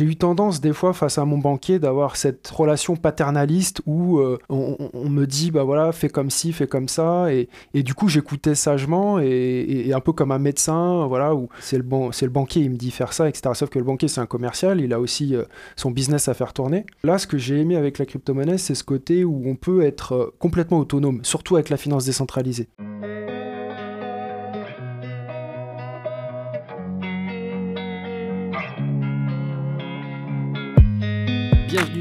[0.00, 4.38] j'ai eu tendance des fois face à mon banquier d'avoir cette relation paternaliste où euh,
[4.48, 7.26] on, me dit bah voilà fais comme ci fais comme ça.
[7.34, 11.84] Et, du coup j'écoutais sagement et, un peu comme un médecin voilà où c'est le
[12.12, 14.26] c'est le banquier il me dit faire ça etc sauf que le banquier c'est un
[14.26, 15.44] commercial il a aussi euh,
[15.76, 16.86] son business à faire tourner.
[17.04, 20.14] Là ce que j'ai aimé avec la crypto-monnaie c'est ce côté où on peut être
[20.14, 22.68] euh, complètement autonome surtout avec la finance décentralisée.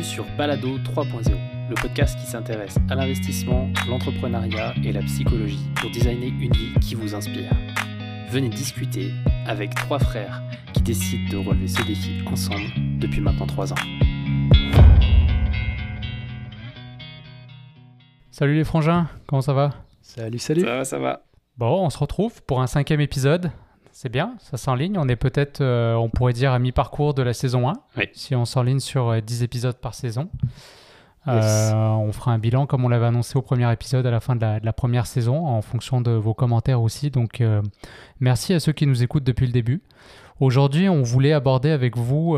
[0.10, 6.30] Sur Balado 3.0, le podcast qui s'intéresse à l'investissement, l'entrepreneuriat et la psychologie pour designer
[6.30, 7.52] une vie qui vous inspire.
[8.32, 9.12] Venez discuter
[9.46, 10.42] avec trois frères
[10.74, 13.76] qui décident de relever ce défi ensemble depuis maintenant trois ans.
[18.32, 19.76] Salut les frangins, comment ça va?
[20.02, 20.62] Salut, salut.
[20.62, 21.22] Ça va, ça va.
[21.56, 23.52] Bon, on se retrouve pour un cinquième épisode.
[24.02, 24.98] C'est bien, ça s'enligne.
[24.98, 27.74] On est peut-être, euh, on pourrait dire, à mi-parcours de la saison 1.
[28.14, 30.30] Si on s'enligne sur 10 euh, épisodes par saison.
[31.28, 34.38] Euh, on fera un bilan comme on l'avait annoncé au premier épisode à la fin
[34.38, 37.12] de la, première saison, en fonction de vos commentaires aussi.
[37.12, 37.44] Donc,
[38.22, 39.84] merci à ceux qui nous écoutent depuis le début.
[40.40, 42.38] Aujourd'hui, on voulait aborder avec vous.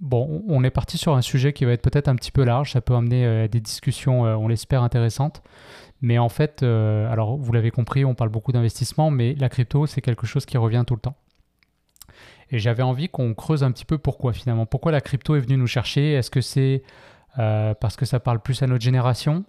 [0.00, 2.72] bon, on est parti sur un sujet qui va être peut-être un petit peu large.
[2.72, 5.40] Ça peut amener des discussions, on l'espère, intéressantes.
[6.02, 9.86] Mais en fait, euh, alors vous l'avez compris, on parle beaucoup d'investissement, mais la crypto,
[9.86, 11.16] c'est quelque chose qui revient tout le temps.
[12.50, 14.66] Et j'avais envie qu'on creuse un petit peu pourquoi finalement.
[14.66, 16.14] Pourquoi la crypto est venue nous chercher?
[16.14, 16.82] Est-ce que c'est
[17.38, 19.44] euh, parce que ça parle plus à notre génération?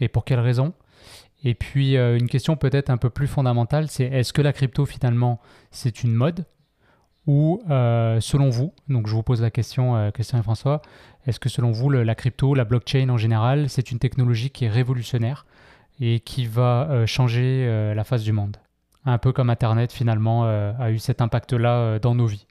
[0.00, 0.74] Et pour quelles raisons
[1.44, 4.84] Et puis euh, une question peut-être un peu plus fondamentale, c'est est-ce que la crypto
[4.84, 6.44] finalement c'est une mode?
[7.26, 10.82] Ou selon vous, donc je vous pose la question, Christian et François,
[11.26, 14.70] est-ce que selon vous, la crypto, la blockchain en général, c'est une technologie qui est
[14.70, 15.46] révolutionnaire
[16.00, 18.58] et qui va euh, changer euh, la face du monde?
[19.06, 22.46] Un peu comme Internet finalement euh, a eu cet impact-là dans nos vies.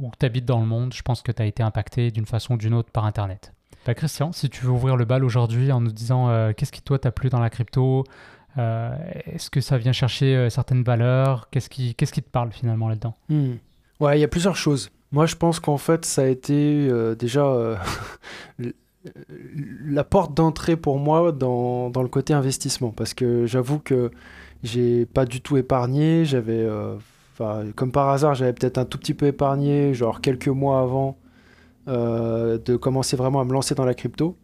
[0.00, 2.54] Où tu habites dans le monde, je pense que tu as été impacté d'une façon
[2.54, 3.54] ou d'une autre par Internet.
[3.86, 6.98] Bah, Christian, si tu veux ouvrir le bal aujourd'hui en nous disant qu'est-ce qui toi
[6.98, 8.04] t'a plu dans la crypto,
[8.56, 13.14] est-ce que ça vient chercher certaines valeurs, qu'est-ce qui, qu'est-ce qui te parle finalement là-dedans?
[13.28, 13.54] Hmm.
[14.00, 14.90] Ouais, il y a plusieurs choses.
[15.10, 17.76] Moi, je pense qu'en fait, ça a été euh, déjà euh,
[19.84, 22.90] la porte d'entrée pour moi dans, dans, le côté investissement.
[22.90, 24.10] Parce que j'avoue que
[24.62, 26.24] j'ai pas du tout épargné.
[26.24, 26.96] J'avais, euh,
[27.74, 31.18] comme par hasard, j'avais peut-être un tout petit peu épargné, genre quelques mois avant
[31.86, 34.36] de commencer vraiment à me lancer dans la crypto.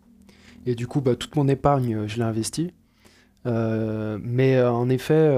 [0.65, 2.73] Et du coup, bah, toute mon épargne, je l'ai investi.
[3.45, 5.37] mais en effet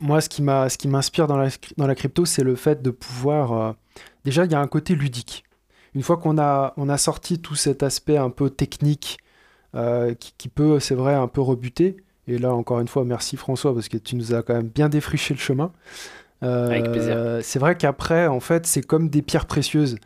[0.00, 0.42] moi, ce qui
[0.88, 3.52] m'inspire dans la, dans la crypto, c'est le fait de pouvoir.
[3.52, 3.72] Euh,
[4.24, 5.44] déjà, il y a un côté ludique.
[5.94, 9.18] Une fois qu'on a, on a sorti tout cet aspect un peu technique
[9.74, 11.96] euh, qui, peut, c'est vrai, un peu rebuter.
[12.28, 14.88] Et là, encore une fois, merci François, parce que tu nous as quand même bien
[14.88, 15.72] défriché le chemin.
[16.42, 17.38] Euh, Avec plaisir.
[17.42, 19.96] C'est vrai qu'après, en fait, c'est comme des pierres précieuses.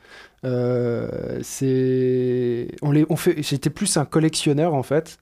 [1.43, 3.43] c'est, on les, on fait.
[3.43, 5.19] J'étais plus un collectionneur en fait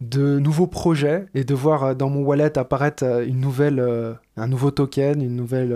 [0.00, 4.14] de nouveaux projets et de voir euh, dans mon wallet apparaître euh, une nouvelle, euh,
[4.36, 5.74] un nouveau token, une nouvelle,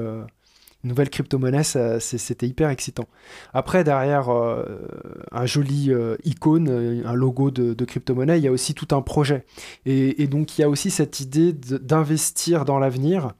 [0.84, 3.06] nouvelle crypto-monnaie, c'était hyper excitant.
[3.52, 5.92] Après, derrière un joli
[6.24, 9.44] icône, un logo de, crypto-monnaie, il y a aussi tout un projet.
[9.84, 13.32] Et, donc, il y a aussi cette idée d'investir dans l'avenir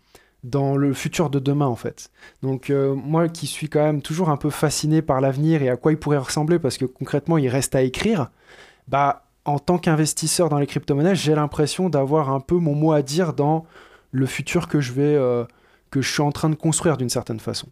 [0.42, 2.10] dans le futur de demain en fait.
[2.42, 5.92] Donc moi qui suis quand même toujours un peu fasciné par l'avenir et à quoi
[5.92, 8.30] il pourrait ressembler parce que concrètement il reste à écrire,
[8.88, 13.02] bah en tant qu'investisseur dans les crypto-monnaies, j'ai l'impression d'avoir un peu mon mot à
[13.02, 13.64] dire dans
[14.12, 15.44] le futur que je vais, euh,
[15.90, 17.68] que je suis en train de construire d'une certaine façon.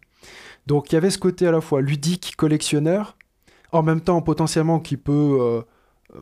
[0.67, 3.17] Donc il y avait ce côté à la fois ludique, collectionneur,
[3.71, 5.61] en même temps potentiellement qui peut, euh,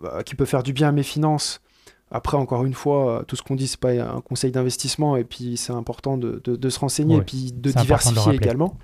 [0.01, 1.61] bah, qui peut faire du bien à mes finances.
[2.09, 5.57] Après, encore une fois, tout ce qu'on dit, c'est pas un conseil d'investissement, et puis
[5.57, 8.77] c'est important de, se renseigner, et puis de diversifier également.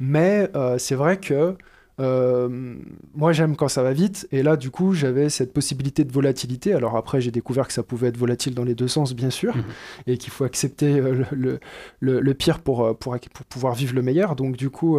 [0.00, 1.56] Mais euh, c'est vrai que
[2.00, 2.76] euh,
[3.14, 4.28] moi, j'aime quand ça va vite.
[4.30, 6.72] Et là, du coup, j'avais cette possibilité de volatilité.
[6.72, 9.56] Alors après, j'ai découvert que ça pouvait être volatile dans les deux sens, bien sûr,
[9.56, 9.64] mhm.
[10.06, 11.58] et qu'il faut accepter euh, le,
[12.00, 14.36] le, le, pire pour, euh, pour, pour, pouvoir vivre le meilleur.
[14.36, 14.98] Donc, du coup,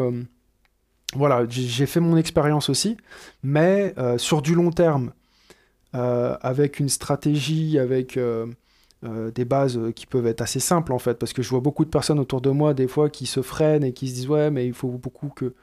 [1.15, 2.97] voilà, j'ai fait mon expérience aussi.
[3.43, 5.13] Mais sur du long terme,
[5.93, 8.19] avec une stratégie, avec...
[9.01, 11.89] des bases qui peuvent être assez simples en fait, parce que je vois beaucoup de
[11.89, 14.67] personnes autour de moi des fois qui se freinent et qui se disent ouais mais
[14.67, 15.53] il faut beaucoup que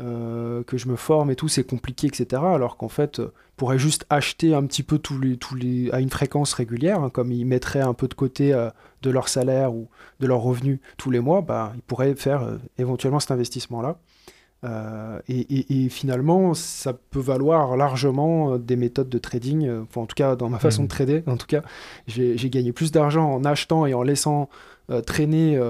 [0.00, 2.42] euh, que je me forme et tout, c'est compliqué, etc.
[2.44, 6.00] Alors qu'en fait, euh, pourrait juste acheter un petit peu tous les, tous les, à
[6.00, 8.70] une fréquence régulière, hein, comme ils mettraient un peu de côté euh,
[9.02, 9.86] de leur salaire ou
[10.18, 13.98] de leur revenu tous les mois, bah, ils pourraient faire éventuellement cet investissement-là.
[15.28, 20.36] Et, et, finalement, ça peut valoir largement des méthodes de trading, enfin, en tout cas
[20.36, 20.86] dans ma façon mmh.
[20.86, 21.60] de trader, en tout cas,
[22.06, 24.48] j'ai gagné plus d'argent en achetant et en laissant
[25.04, 25.60] traîner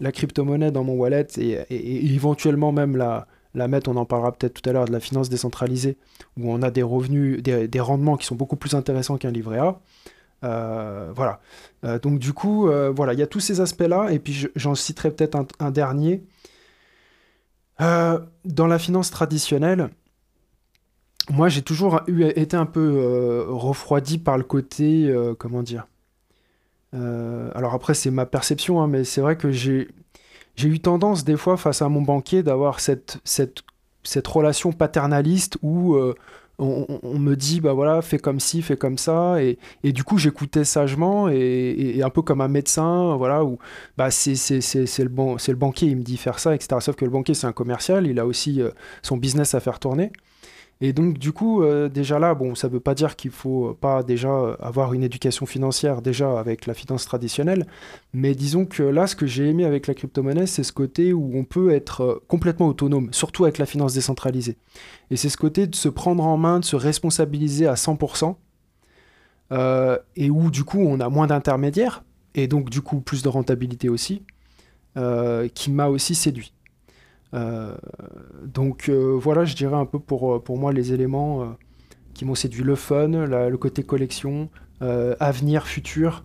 [0.00, 4.60] la crypto-monnaie dans mon wallet et, éventuellement même la, la mettre, on en parlera peut-être
[4.60, 5.96] tout à l'heure, de la finance décentralisée,
[6.36, 9.80] où on a des revenus, des, rendements qui sont beaucoup plus intéressants qu'un livret A.
[10.44, 11.40] Euh, voilà.
[11.84, 15.10] Euh, donc du coup, voilà, il y a tous ces aspects-là, et puis j'en citerai
[15.10, 16.24] peut-être un, dernier.
[17.78, 19.90] dans la finance traditionnelle,
[21.30, 25.86] moi j'ai toujours été un peu refroidi par le côté, comment dire,
[26.92, 29.88] alors après c'est ma perception, hein, mais c'est vrai que j'ai
[30.56, 33.62] j'ai eu tendance des fois face à mon banquier d'avoir cette, cette,
[34.02, 36.14] cette relation paternaliste où euh,
[36.58, 39.42] on, me dit bah voilà fais comme ci fais comme ça.
[39.42, 43.58] Et, et du coup j'écoutais sagement et, et, un peu comme un médecin voilà où
[43.96, 47.04] bah c'est le bon c'est le banquier il me dit faire ça etc sauf que
[47.04, 48.70] le banquier c'est un commercial il a aussi euh,
[49.02, 50.12] son business à faire tourner
[50.84, 53.72] et donc, du coup, euh, déjà là, bon, ça ne veut pas dire qu'il faut
[53.80, 57.68] pas déjà avoir une éducation financière déjà avec la finance traditionnelle,
[58.12, 61.38] mais disons que là, ce que j'ai aimé avec la crypto-monnaie, c'est ce côté où
[61.38, 64.56] on peut être euh, complètement autonome, surtout avec la finance décentralisée.
[65.12, 68.34] Et c'est ce côté de se prendre en main, de se responsabiliser à 100%,
[69.52, 72.02] euh, et où du coup, on a moins d'intermédiaires,
[72.34, 74.24] et donc du coup, plus de rentabilité aussi,
[75.54, 76.52] qui m'a aussi séduit.
[77.34, 77.74] Euh,
[78.44, 81.56] donc euh, voilà, je dirais un peu pour, euh, pour moi les éléments
[82.14, 82.62] qui m'ont séduit.
[82.62, 84.50] Le fun, le côté collection,
[84.80, 86.24] avenir, futur,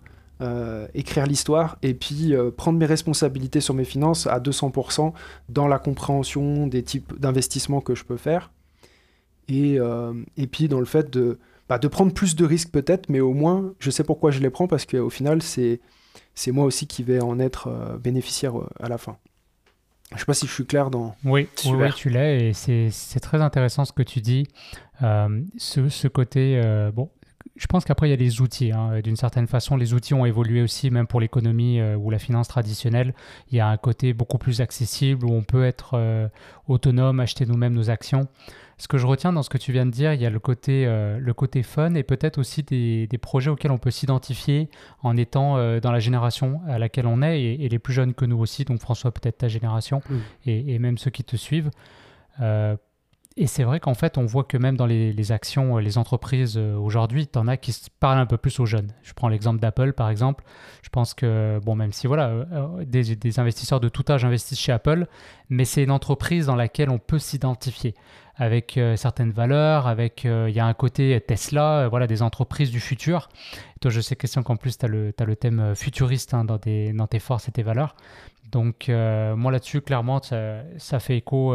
[0.94, 5.12] écrire l'histoire et puis prendre mes responsabilités sur mes finances à 200%
[5.48, 8.52] dans la compréhension des types d'investissements que je peux faire.
[9.48, 9.78] Et,
[10.36, 11.38] et puis dans le fait de,
[11.68, 14.50] bah, de prendre plus de risques peut-être, mais au moins je sais pourquoi je les
[14.50, 15.80] prends parce qu'au final c'est,
[16.34, 19.16] c'est moi aussi qui vais en être bénéficiaire à la fin.
[20.14, 21.14] Je sais pas si je suis clair dans.
[21.24, 24.46] Oui, oui, tu l'es et c'est très intéressant ce que tu dis.
[25.02, 27.10] Euh, ce, ce, côté, euh, bon,
[27.56, 28.72] je pense qu'après il y a les outils.
[28.72, 29.00] Hein.
[29.00, 32.48] D'une certaine façon, les outils ont évolué aussi, même pour l'économie euh, ou la finance
[32.48, 33.14] traditionnelle.
[33.50, 36.30] Il y a un côté beaucoup plus accessible où on peut être
[36.68, 38.28] autonome, acheter nous-mêmes nos actions
[38.78, 40.38] ce que je retiens dans ce que tu viens de dire, il y a le
[40.38, 44.70] côté, euh, le côté fun et peut-être aussi des, projets auxquels on peut s'identifier
[45.02, 48.24] en étant euh, dans la génération à laquelle on est et, les plus jeunes que
[48.24, 50.00] nous aussi, donc François, peut-être ta génération
[50.46, 51.70] et, même ceux qui te suivent.
[52.40, 52.76] Euh,
[53.40, 57.26] et c'est vrai qu'en fait, on voit que même dans les, actions, les entreprises aujourd'hui,
[57.26, 58.92] tu en as qui parlent un peu plus aux jeunes.
[59.02, 60.44] Je prends l'exemple d'Apple, par exemple.
[60.82, 62.46] Je pense que, bon, même si voilà,
[62.84, 65.06] des, des, investisseurs de tout âge investissent chez Apple,
[65.48, 67.94] mais c'est une entreprise dans laquelle on peut s'identifier
[68.38, 72.22] avec euh, certaines valeurs, avec il euh, y a un côté Tesla, euh, voilà des
[72.22, 73.28] entreprises du futur.
[73.80, 77.18] toi, je sais Christian qu'en plus tu as le, thème futuriste hein, dans, dans tes
[77.18, 77.96] forces et tes valeurs.
[78.50, 81.54] Donc moi là-dessus, clairement, ça, fait écho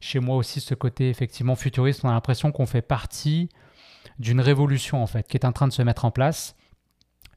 [0.00, 2.04] chez moi aussi ce côté effectivement futuriste.
[2.04, 3.48] On a l'impression qu'on fait partie
[4.18, 6.56] d'une révolution en fait qui est en train de se mettre en place.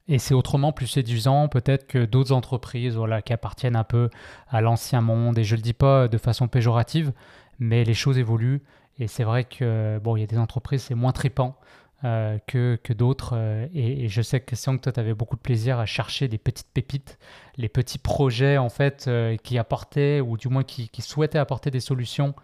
[0.08, 4.08] Et c'est autrement plus séduisant peut-être que d'autres entreprises voilà, qui appartiennent un peu
[4.48, 5.36] à l'ancien monde.
[5.36, 7.12] Et je ne le dis pas de façon péjorative,
[7.58, 8.62] mais les choses évoluent
[8.98, 11.56] et c'est vrai que bon, il y a des entreprises, c'est moins tripant
[12.04, 13.30] euh, que, que d'autres.
[13.34, 16.36] Euh, et, je sais Christian que toi, tu avais beaucoup de plaisir à chercher des
[16.36, 17.18] petites pépites,
[17.56, 21.80] les petits projets en fait euh, qui apportaient, ou du moins qui, souhaitaient apporter des
[21.80, 22.34] solutions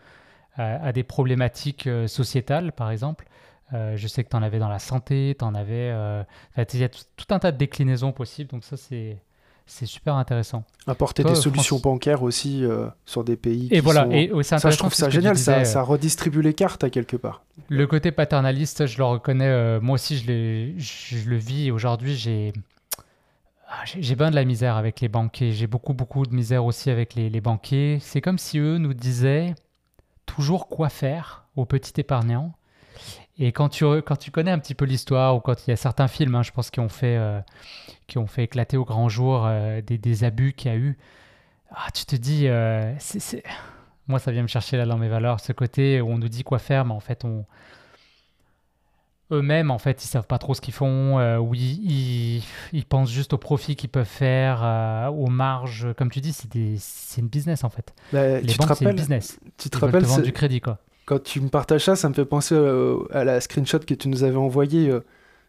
[0.57, 3.27] à des problématiques sociétales, par exemple.
[3.73, 5.89] je sais que tu en avais dans la santé, tu en avais.
[6.59, 9.17] il y a tout, un tas de déclinaisons possibles, donc ça, c'est
[9.67, 10.65] c'est super intéressant.
[10.87, 13.69] Apporter des solutions bancaires aussi euh, sur des pays.
[13.71, 17.17] Et voilà, et ça, je trouve ça génial, ça, ça, redistribue les cartes à quelque
[17.17, 17.43] part.
[17.69, 22.53] Le côté paternaliste, je le reconnais, euh, moi aussi je, je, le vis aujourd'hui, j'ai.
[23.69, 25.53] Ah, j'ai bien de la misère avec les banquiers.
[25.53, 27.99] J'ai beaucoup, beaucoup de misère aussi avec les, les banquiers.
[28.03, 29.55] C'est comme si eux nous disaient
[30.27, 32.53] toujours quoi faire aux petits épargnants
[33.39, 35.77] et quand tu, quand tu connais un petit peu l'histoire, ou quand il y a
[35.77, 37.41] certains films, hein, je pense, qui ont, fait, euh,
[38.07, 40.99] qui ont fait éclater au grand jour euh, des, des, abus qu'il y a eu,
[41.71, 42.95] ah, tu te dis, euh,
[44.07, 46.45] moi ça vient me chercher là dans mes valeurs, ce côté où on nous dit
[46.45, 47.45] quoi faire, mais en fait on...
[49.31, 53.33] Eux-mêmes, en fait, ils savent pas trop ce qu'ils font, ou ils, ils, pensent juste
[53.33, 55.87] au profit qu'ils peuvent faire, aux marges.
[55.97, 57.95] Comme tu dis, c'est, une business en fait.
[58.13, 59.41] Bah, Les banques, c'est une business.
[59.57, 62.25] Tu te rappelles, vendre du crédit quoi quand tu me partages ça, ça me fait
[62.25, 65.01] penser euh, à la screenshot que tu nous avais envoyée euh,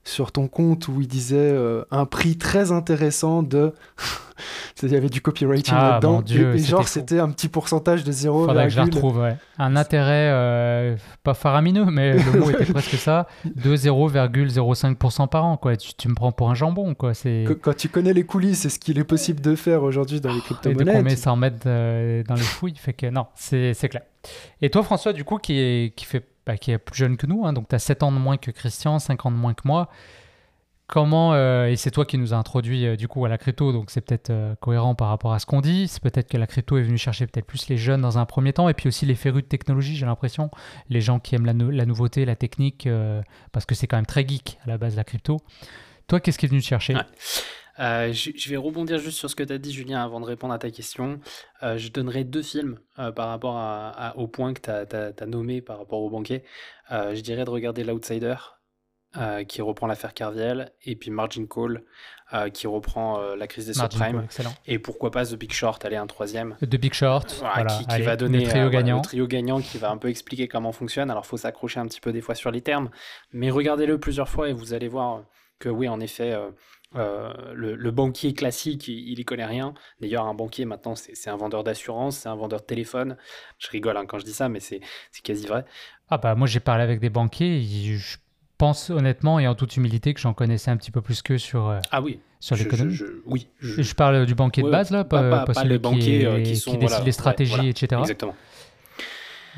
[0.04, 3.74] sur ton compte où il disait euh, un prix très intéressant de.
[4.82, 6.24] il y avait du copywriting ah, là-dedans.
[6.26, 8.48] et, genre, c'était un petit pourcentage de 0.
[8.48, 9.36] Faudrait que je la retrouve, ouais.
[9.60, 15.58] Un intérêt, pas faramineux, mais le mot était presque ça, de 0,05% par an.
[15.58, 15.76] Quoi.
[15.78, 16.94] Tu, me prends pour un jambon.
[16.96, 17.14] Quoi.
[17.62, 20.40] Quand tu connais les coulisses c'est ce qu'il est possible de faire aujourd'hui dans les
[20.40, 20.94] crypto-monnaies.
[20.94, 24.04] Et de met ça en mettre dans les fouilles, fait que non, c'est clair.
[24.62, 27.28] Et toi, François, du coup, qui est, qui fait, bah, qui est plus jeune que
[27.28, 29.54] nous, hein, donc tu as 7 ans de moins que Christian, 5 ans de moins
[29.54, 29.90] que moi,
[30.88, 33.72] comment, euh, et c'est toi qui nous as introduit euh, du coup à la crypto,
[33.72, 35.88] donc c'est peut-être euh, cohérent par rapport à ce qu'on dit.
[35.88, 38.54] C'est peut-être que la crypto est venue chercher peut-être plus les jeunes dans un premier
[38.54, 40.50] temps, et puis aussi les férus de technologie, j'ai l'impression.
[40.90, 42.88] Les gens qui aiment la, nouveauté, la technique,
[43.52, 45.40] parce que c'est quand même très geek à la base la crypto.
[46.08, 46.96] Toi, qu'est-ce qui est venu te chercher?
[47.80, 50.60] Je, vais rebondir juste sur ce que tu as dit, Julien, avant de répondre à
[50.60, 51.20] ta question.
[51.62, 56.10] je donnerai deux films par rapport au point que tu as, nommé par rapport au
[56.10, 56.44] banquier.
[56.92, 58.36] je dirais de regarder L'Outsider
[59.16, 61.84] euh, qui reprend l'affaire Carviel, et puis Margin Call,
[62.34, 64.26] euh, qui reprend euh, la crise des subprimes.
[64.66, 66.56] Et pourquoi pas The Big Short, allez, un troisième.
[66.62, 68.98] The Big Short, voilà, qui, va donner le trio, gagnant.
[68.98, 71.12] le trio gagnant, qui va un peu expliquer comment fonctionne.
[71.12, 72.90] Alors, faut s'accrocher un petit peu des fois sur les termes,
[73.32, 75.26] mais regardez-le plusieurs fois et vous allez voir
[75.60, 76.36] que oui, en effet.
[76.96, 79.76] le, banquier classique, il, y connaît rien.
[80.02, 83.16] D'ailleurs, un banquier maintenant, c'est un vendeur d'assurance, c'est un vendeur de téléphone.
[83.60, 84.82] Je rigole hein, quand je dis ça, mais c'est
[85.24, 85.66] quasi vrai.
[86.10, 88.18] Ah bah moi j'ai parlé avec des banquiers, je
[88.64, 91.68] pense honnêtement et en toute humilité que j'en connaissais un petit peu plus que sur,
[91.68, 92.22] euh, ah oui.
[92.40, 92.98] sur l'économie.
[93.26, 93.50] oui.
[93.60, 93.94] Je...
[93.94, 97.12] parle du banquier de base, là, pas, pas, les banquiers euh, qui, qui, décident les
[97.12, 98.00] stratégies, etc.
[98.00, 98.36] Exactement.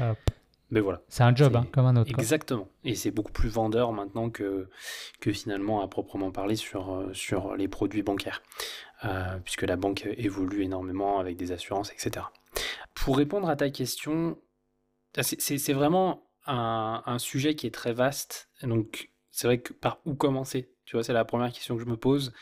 [0.02, 0.14] Euh,
[0.72, 1.02] mais voilà.
[1.08, 2.10] C'est un job, hein, comme un autre.
[2.18, 2.68] Exactement.
[2.84, 4.70] Et c'est beaucoup plus vendeur maintenant que,
[5.22, 8.42] que finalement à proprement parler sur, sur les produits bancaires.
[9.44, 12.26] puisque la banque évolue énormément avec des assurances, etc.
[12.96, 14.40] Pour répondre à ta question,
[15.22, 18.50] c'est vraiment un, sujet qui est très vaste.
[18.62, 21.90] Donc, c'est vrai que par où commencer Tu vois, c'est la première question que je
[21.90, 22.34] me pose.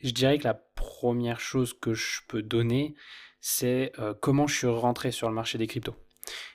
[0.00, 2.94] Je dirais que la première chose que je peux donner,
[3.40, 5.96] c'est euh, comment je suis rentré sur le marché des cryptos.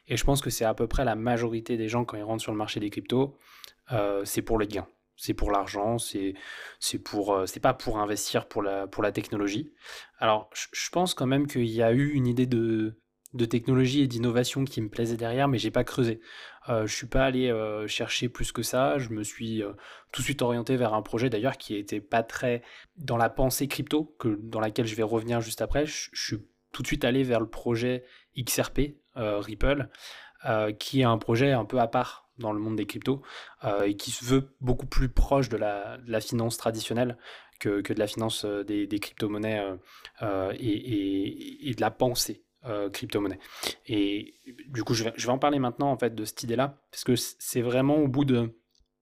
[0.07, 2.43] Et je pense que c'est à peu près la majorité des gens quand ils rentrent
[2.43, 3.37] sur le marché des cryptos,
[3.91, 4.87] euh, c'est pour le gain.
[5.15, 6.33] C'est pour l'argent, c'est
[6.79, 9.71] c'est pour euh, c'est pas pour investir pour la pour la technologie.
[10.17, 12.99] Alors je pense quand même qu'il y a eu une idée de
[13.33, 16.21] de technologie et d'innovation qui me plaisait derrière, mais j'ai pas creusé.
[16.69, 18.97] Euh, je suis pas allé euh, chercher plus que ça.
[18.97, 19.73] Je me suis euh,
[20.11, 22.61] tout de suite orienté vers un projet d'ailleurs qui était pas très
[22.97, 25.85] dans la pensée crypto, que, dans laquelle je vais revenir juste après.
[25.85, 26.37] Je, suis
[26.71, 28.03] tout de suite allé vers le projet
[28.37, 29.89] XRP, Ripple,
[30.79, 33.21] qui est un projet un peu à part dans le monde des cryptos
[33.85, 37.19] et qui se veut beaucoup plus proche de la, finance traditionnelle
[37.59, 39.77] que, de la finance des, crypto-monnaies
[40.57, 43.39] et, de la pensée euh, crypto-monnaie.
[43.87, 44.35] Et
[44.67, 47.61] du coup, je vais, en parler maintenant en fait de cette idée-là, parce que c'est
[47.61, 48.55] vraiment au bout de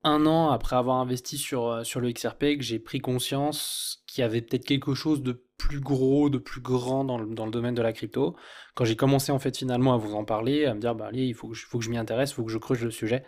[0.03, 4.21] un an après avoir investi sur, euh, sur le XRP que j'ai pris conscience qu'il
[4.21, 7.51] y avait peut-être quelque chose de plus gros, de plus grand dans le, dans le
[7.51, 8.35] domaine de la crypto.
[8.73, 11.35] Quand j'ai commencé en fait finalement à vous en parler, à me dire bah il
[11.35, 13.23] faut que je, faut que je m'y intéresse, il faut que je creuse le sujet.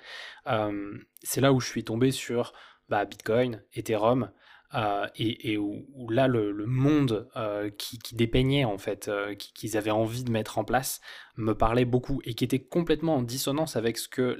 [0.47, 2.53] Euh, c'est là où je suis tombé sur
[2.89, 4.31] bah, Bitcoin, Ethereum,
[4.75, 10.23] euh, et, où, là le, monde euh, qui, dépeignait en fait, euh, qu'ils avaient envie
[10.23, 10.99] de mettre en place,
[11.37, 14.37] me parlait beaucoup et qui était complètement en dissonance avec ce que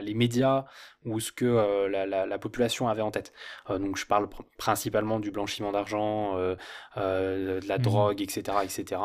[0.00, 0.64] les médias
[1.04, 3.32] ou ce que la, population avait en tête.
[3.68, 4.28] donc je parle
[4.58, 7.82] principalement du blanchiment d'argent, de la mmh.
[7.82, 9.00] drogue, etc., etc.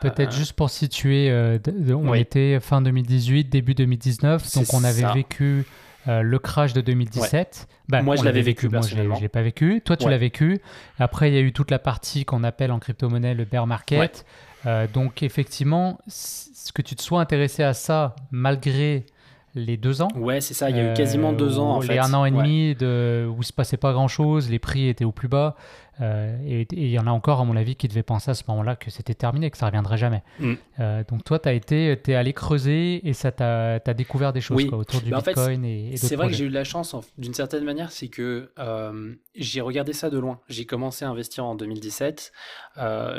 [0.00, 1.58] Peut-être juste pour situer,
[1.92, 5.64] on était fin 2018, début 2019, donc on avait vécu
[6.06, 7.66] euh, le crash de 2017.
[7.88, 9.82] Bah, moi, je l'avais vécu, moi, je ne l'ai pas vécu.
[9.84, 10.60] Toi, tu l'as vécu.
[10.98, 14.24] Après, il y a eu toute la partie qu'on appelle en crypto-monnaie le bear market.
[14.66, 19.06] Euh, donc, effectivement, ce que tu te sois intéressé à ça, malgré
[19.54, 20.08] les deux ans.
[20.14, 20.70] Ouais, c'est ça.
[20.70, 21.94] Il y a eu quasiment deux ans, en fait.
[21.94, 25.04] Les un an et demi de, où il se passait pas grand-chose, les prix étaient
[25.04, 25.56] au plus bas.
[26.00, 28.44] Euh, et il y en a encore, à mon avis, qui devaient penser à ce
[28.48, 30.22] moment-là que c'était terminé, que ça ne reviendrait jamais.
[30.38, 30.54] Mm.
[30.80, 35.00] Euh, donc toi, tu es allé creuser et ça t'a as découvert des choses autour
[35.00, 38.08] du Bitcoin et, C'est vrai que j'ai eu de la chance, d'une certaine manière, c'est
[38.08, 40.40] que euh, j'ai regardé ça de loin.
[40.48, 42.32] J'ai commencé à investir en 2017.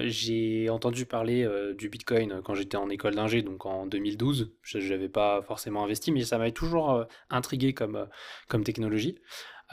[0.06, 4.54] j'ai entendu parler du Bitcoin quand j'étais en école d'ingé, donc en 2012.
[4.62, 8.08] Je n'avais pas forcément investi, mais ça m'avait toujours intrigué comme,
[8.48, 9.16] comme technologie.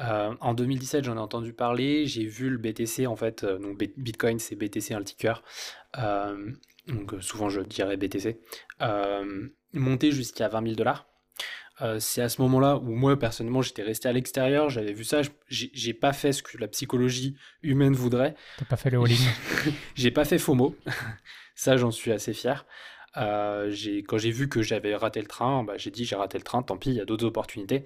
[0.00, 2.06] Euh, en 2017, j'en ai entendu parler.
[2.06, 3.44] J'ai vu le BTC, en fait.
[3.44, 5.42] Euh, donc, Bitcoin, c'est BTC un ticker.
[5.98, 6.52] Euh,
[6.86, 8.40] donc, souvent, je dirais BTC.
[9.72, 11.06] monter jusqu'à 20 000 dollars.
[11.98, 15.92] c'est à ce moment-là où moi personnellement j'étais resté à l'extérieur, j'avais vu ça, j'ai
[15.92, 18.34] pas fait ce que la psychologie humaine voudrait.
[18.56, 19.14] T'as pas fait le all-in
[19.94, 20.74] J'ai pas fait FOMO,
[21.54, 22.64] ça j'en suis assez fier.
[23.14, 26.62] quand j'ai vu que j'avais raté le train, bah, j'ai dit j'ai raté le train,
[26.62, 27.84] tant pis, il y a d'autres opportunités.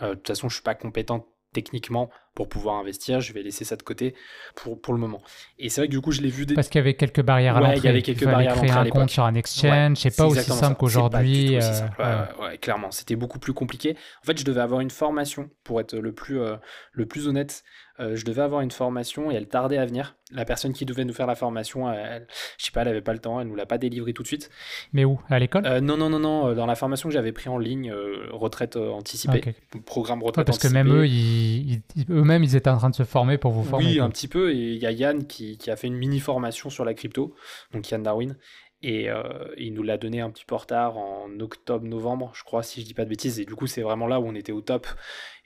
[0.00, 3.20] de toute façon, je suis pas compétent techniquement pour pouvoir investir.
[3.20, 4.14] Je vais laisser ça de côté
[4.54, 5.22] pour, pour le moment.
[5.58, 6.46] Et c'est vrai que du coup, je l'ai vu.
[6.46, 7.78] Parce qu'il y avait quelques barrières à l'entrée.
[7.78, 9.96] il y avait quelques il barrières créer un compte sur un exchange.
[9.96, 11.56] c'est pas aussi simple qu'aujourd'hui.
[11.56, 13.96] Euh, ouais, clairement, c'était beaucoup plus compliqué.
[14.22, 16.56] En fait, je devais avoir une formation pour être le plus, euh,
[16.92, 17.64] le plus honnête.
[17.98, 20.16] Euh, je devais avoir une formation et elle tardait à venir.
[20.30, 22.26] La personne qui devait nous faire la formation, elle,
[22.58, 24.26] je sais pas, elle avait pas le temps, elle nous l'a pas délivré tout de
[24.26, 24.50] suite.
[24.92, 25.18] Mais où?
[25.30, 25.62] À l'école?
[25.78, 26.52] Non, non, non, non.
[26.52, 27.90] Dans la formation que j'avais pris en ligne,
[28.32, 29.54] retraite anticipée,
[29.86, 30.74] programme retraite parce anticipée.
[30.74, 33.52] Parce que même eux, ils, eux eux-mêmes, ils étaient en train de se former pour
[33.52, 33.86] vous former.
[33.86, 34.52] Oui, un petit peu.
[34.52, 37.34] Et il y a Yann qui, qui, a fait une mini formation sur la crypto,
[37.72, 38.36] donc Yann Darwin.
[38.82, 39.22] Et euh,
[39.56, 42.86] il nous l'a donné un petit peu en retard en octobre-novembre, je crois, si je
[42.86, 43.40] dis pas de bêtises.
[43.40, 44.86] Et du coup, c'est vraiment là où on était au top.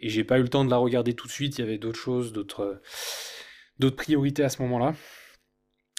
[0.00, 1.58] Et j'ai pas eu le temps de la regarder tout de suite.
[1.58, 2.82] Il y avait d'autres choses, d'autres,
[3.96, 4.94] priorités à ce moment-là.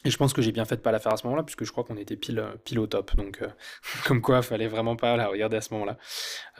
[0.03, 1.63] Et je pense que j'ai bien fait de pas la faire à ce moment-là, puisque
[1.63, 3.15] je crois qu'on était pile, pile au top.
[3.15, 3.47] Donc, euh,
[4.05, 5.97] comme quoi, fallait vraiment pas la regarder à ce moment-là,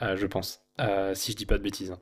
[0.00, 0.62] euh, je pense.
[1.14, 1.94] si je dis pas de bêtises.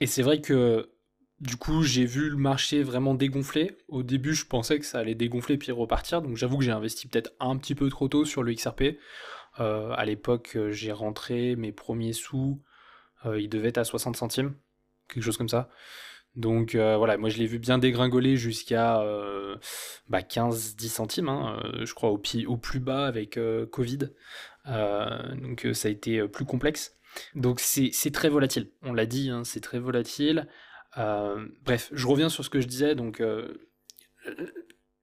[0.00, 0.90] Et c'est vrai que
[1.40, 3.76] du coup, j'ai vu le marché vraiment dégonfler.
[3.88, 6.20] Au début, je pensais que ça allait dégonfler puis repartir.
[6.20, 8.98] Donc, j'avoue que j'ai investi peut-être un petit peu trop tôt sur le XRP.
[9.60, 12.60] Euh, à l'époque, euh, j'ai rentré mes premiers sous.
[13.26, 14.54] Euh, ils devaient être à 60 centimes,
[15.08, 15.68] quelque chose comme ça.
[16.36, 19.58] Donc voilà, moi je l'ai vu bien dégringoler jusqu'à 15-10
[20.08, 20.22] bah,
[20.88, 23.40] centimes, hein, je crois, au, plus bas avec
[23.72, 24.10] Covid.
[24.66, 26.96] donc ça a été plus complexe.
[27.34, 30.46] Donc c'est très volatile, on l'a dit, hein, c'est très volatile.
[30.98, 32.94] Euh, bref, je reviens sur ce que je disais.
[32.94, 33.68] Donc, euh,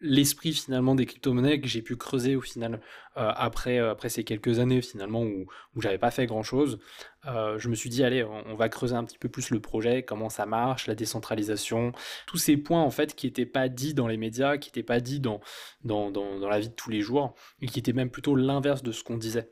[0.02, 2.82] l'esprit finalement des crypto-monnaies que j'ai pu creuser au final
[3.18, 6.80] euh, après, après ces quelques années finalement où, où j'avais pas fait grand chose,
[7.24, 10.30] je me suis dit allez on, va creuser un petit peu plus le projet, comment
[10.30, 11.92] ça marche, la décentralisation,
[12.28, 15.00] tous ces points en fait qui n'étaient pas dits dans les médias, qui n'étaient pas
[15.00, 15.40] dits dans
[15.84, 18.84] dans, dans, dans, la vie de tous les jours et qui étaient même plutôt l'inverse
[18.84, 19.50] de ce qu'on disait.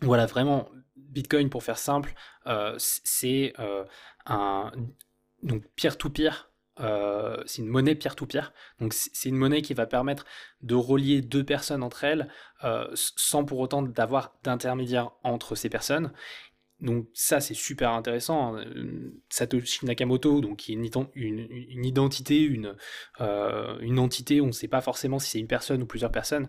[0.00, 2.14] Voilà vraiment Bitcoin pour faire simple,
[2.78, 3.52] c'est
[4.26, 4.72] un
[5.42, 8.52] donc peer-to-peer, euh, c'est une monnaie peer-to-peer.
[8.80, 10.24] Donc c'est une monnaie qui va permettre
[10.62, 12.28] de relier deux personnes entre elles
[12.64, 16.12] euh, sans pour autant d'avoir d'intermédiaire entre ces personnes.
[16.80, 18.56] Donc ça c'est super intéressant.
[18.56, 18.64] Hein.
[19.28, 22.74] Satoshi Nakamoto, donc qui est une, une, identité, une,
[23.20, 26.48] euh, entité, on ne sait pas forcément si c'est une personne ou plusieurs personnes,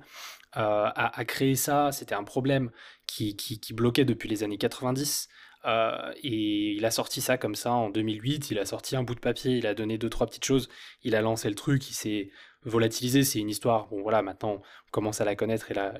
[0.53, 1.91] a, créé ça.
[1.91, 2.71] C'était un problème
[3.05, 3.35] qui,
[3.73, 5.29] bloquait depuis les années 90.
[5.65, 8.51] Euh, et il a sorti ça comme ça en 2008.
[8.51, 10.69] Il a sorti un bout de papier, il a donné deux trois petites choses,
[11.03, 12.31] il a lancé le truc, il s'est
[12.63, 13.23] volatilisé.
[13.23, 13.87] C'est une histoire.
[13.87, 15.93] Bon voilà, maintenant on commence à la connaître et là,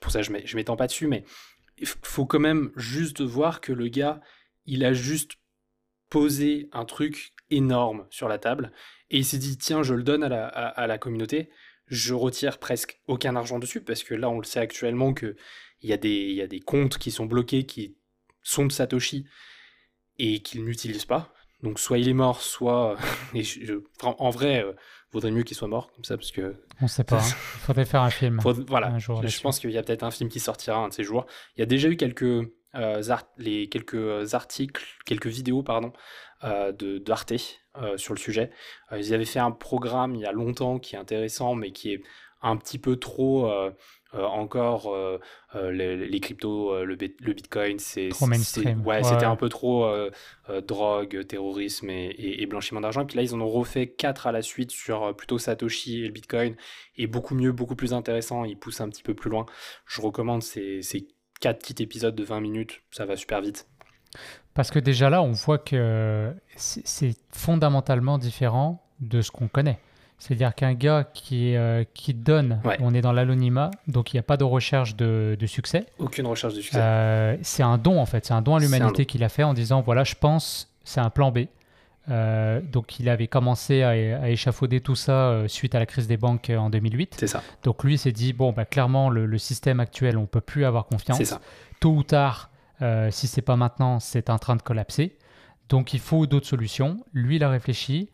[0.00, 1.24] pour ça je m'étends pas dessus, mais
[1.78, 4.20] il faut quand même juste voir que le gars,
[4.66, 5.32] il a juste
[6.10, 8.72] posé un truc énorme sur la table
[9.10, 11.50] et il s'est dit tiens je le donne à la, communauté.
[11.86, 15.36] Je retire presque aucun argent dessus parce que là on le sait actuellement que
[15.80, 17.97] il y, a des, il y a des comptes qui sont bloqués qui
[18.48, 19.26] sont de Satoshi
[20.18, 21.32] et qu'il n'utilise pas.
[21.62, 22.96] Donc soit il est mort, soit
[23.34, 23.42] et
[24.02, 24.72] en vrai, euh,
[25.12, 27.20] vaudrait mieux qu'il soit mort comme ça parce que on sait pas.
[27.20, 27.34] Il
[27.66, 28.40] faudrait faire un film.
[28.68, 28.96] voilà.
[28.98, 31.26] je, pense qu'il y a peut-être un film qui sortira un de ces jours.
[31.56, 35.92] Il y a déjà eu quelques euh, les quelques articles, quelques vidéos pardon
[36.44, 37.34] euh, de d'Arte
[37.96, 38.50] sur le sujet.
[38.96, 42.02] ils avaient fait un programme il y a longtemps qui est intéressant mais qui est
[42.42, 43.48] un petit peu trop
[44.14, 45.18] euh, encore euh,
[45.54, 49.86] euh, les, cryptos, le, le, Bitcoin, c'est ouais, c'était un peu trop
[50.66, 53.04] drogue, terrorisme et, blanchiment d'argent.
[53.04, 56.12] Puis là, ils en ont refait quatre à la suite sur plutôt Satoshi et le
[56.12, 56.56] Bitcoin,
[56.96, 58.44] et beaucoup mieux, beaucoup plus intéressant.
[58.44, 59.44] Ils poussent un petit peu plus loin.
[59.86, 61.08] Je recommande ces, ces
[61.40, 63.68] quatre petits épisodes de 20 minutes, ça va super vite.
[64.54, 69.78] Parce que déjà là, on voit que c'est fondamentalement différent de ce qu'on connaît.
[70.18, 74.24] C'est-à-dire qu'un gars qui, euh, qui donne, on est dans l'anonymat, donc il n'y a
[74.24, 75.86] pas de recherche de, succès.
[75.98, 76.78] Aucune recherche de succès.
[76.80, 79.54] Euh, c'est un don en fait, c'est un don à l'humanité qu'il a fait en
[79.54, 81.46] disant voilà, je pense, c'est un plan B.
[82.10, 86.50] Euh, donc il avait commencé à, échafauder tout ça suite à la crise des banques
[86.50, 87.16] en 2008.
[87.20, 87.42] C'est ça.
[87.62, 90.86] Donc lui s'est dit bon, bah, clairement, le, système actuel, on ne peut plus avoir
[90.86, 91.18] confiance.
[91.18, 91.40] C'est ça.
[91.78, 92.50] Tôt ou tard,
[93.10, 95.16] si c'est pas maintenant, c'est en train de collapser.
[95.68, 97.04] Donc il faut d'autres solutions.
[97.12, 98.08] Lui, il a réfléchi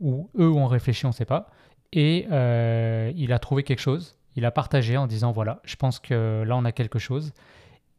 [0.00, 1.50] ou eux ont réfléchi, on ne sait pas.
[1.92, 5.98] Et euh, il a trouvé quelque chose, il a partagé en disant voilà, je pense
[5.98, 7.32] que là on a quelque chose.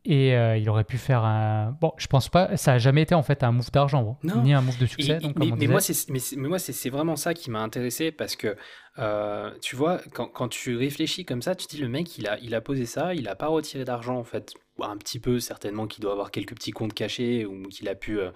[0.03, 1.77] Et euh, il aurait pu faire un.
[1.79, 2.57] Bon, je pense pas.
[2.57, 5.19] Ça a jamais été en fait un move d'argent, ni un move de succès.
[5.19, 8.57] donc, mais, mais, moi, c'est, mais, moi, c'est, vraiment ça qui m'a intéressé parce que
[8.97, 12.27] euh, tu vois, quand, quand, tu réfléchis comme ça, tu te dis le mec, il
[12.27, 14.53] a, il a posé ça, il a pas retiré d'argent en fait.
[14.79, 18.19] Un petit peu, certainement qu'il doit avoir quelques petits comptes cachés ou qu'il a pu.
[18.19, 18.31] Euh,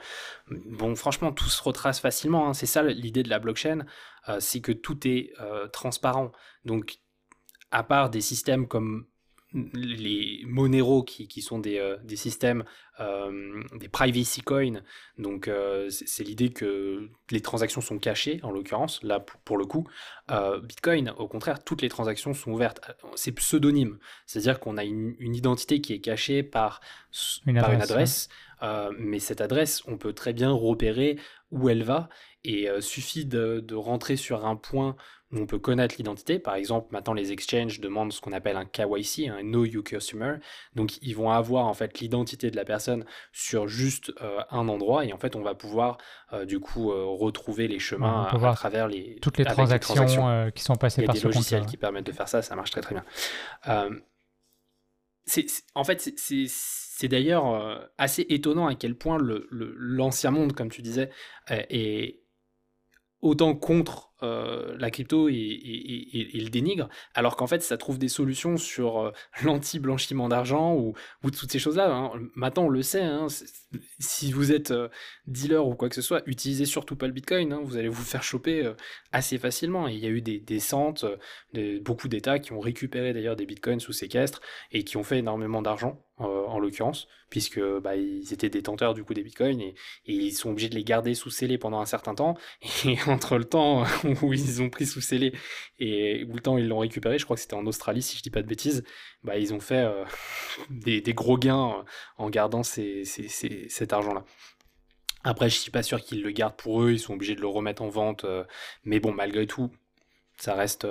[0.51, 2.47] bon, franchement, tout se retrace facilement.
[2.47, 2.53] Hein.
[2.53, 3.79] C'est ça l'idée de la blockchain,
[4.37, 5.31] c'est que tout est
[5.71, 6.31] transparent.
[6.63, 6.99] Donc,
[7.71, 9.07] à part des systèmes comme
[9.73, 12.63] les Monero qui, qui sont des, euh, des systèmes,
[12.99, 14.81] euh, des privacy coins.
[15.17, 19.87] Donc, euh, c'est l'idée que les transactions sont cachées, en l'occurrence, là pour, le coup.
[20.63, 22.81] Bitcoin, au contraire, toutes les transactions sont ouvertes.
[23.15, 26.81] C'est pseudonyme, c'est-à-dire qu'on a une, identité qui est cachée par
[27.45, 28.29] une par adresse, une adresse
[28.97, 31.19] mais cette adresse, on peut très bien repérer
[31.51, 32.09] où elle va
[32.43, 34.95] et suffit de, de, rentrer sur un point
[35.35, 36.39] on peut connaître l'identité.
[36.39, 40.35] Par exemple, maintenant les exchanges demandent ce qu'on appelle un KYC, un Know You Customer.
[40.75, 45.05] Donc ils vont avoir en fait l'identité de la personne sur juste euh, un endroit
[45.05, 45.97] et en fait on va pouvoir
[46.33, 50.75] euh, du coup euh, retrouver les chemins à, travers les toutes les transactions, qui sont
[50.75, 51.33] passées par ce compte.
[51.33, 53.03] Il y a des logiciels qui permettent de faire ça, ça marche très très bien.
[55.25, 60.81] c'est en fait c'est d'ailleurs assez étonnant à quel point l'ancien le, monde, comme tu
[60.81, 61.09] disais,
[61.49, 62.21] est
[63.21, 68.55] autant contre euh, la crypto et, le dénigre, alors qu'en fait ça trouve des solutions
[68.55, 69.11] sur euh,
[69.43, 70.93] l'anti-blanchiment d'argent ou,
[71.31, 71.93] toutes ces choses-là.
[71.93, 72.11] Hein.
[72.33, 73.27] Maintenant on le sait, hein,
[73.99, 74.87] si vous êtes euh,
[75.27, 77.61] dealer ou quoi que ce soit, utilisez surtout pas le Bitcoin, hein.
[77.61, 78.71] vous allez vous faire choper
[79.11, 79.87] assez facilement.
[79.89, 81.05] Il y a eu des descentes,
[81.81, 84.39] beaucoup d'États qui ont récupéré d'ailleurs des Bitcoins sous séquestre
[84.71, 89.13] et qui ont fait énormément d'argent en l'occurrence, puisque bah, ils étaient détenteurs du coup
[89.13, 89.75] des bitcoins et,
[90.05, 92.37] ils sont obligés de les garder sous scellés pendant un certain temps.
[92.85, 93.83] Et entre le temps
[94.21, 95.33] où ils ont pris sous scellé
[95.79, 98.23] et où le temps ils l'ont récupéré, je crois que c'était en Australie si je
[98.23, 98.83] dis pas de bêtises,
[99.23, 100.05] bah, ils ont fait euh,
[100.69, 101.83] des, gros gains euh,
[102.17, 104.23] en gardant cet argent-là.
[105.23, 107.47] Après, je suis pas sûr qu'ils le gardent pour eux, ils sont obligés de le
[107.47, 108.43] remettre en vente, euh,
[108.83, 109.71] mais bon, malgré tout,
[110.37, 110.87] ça reste,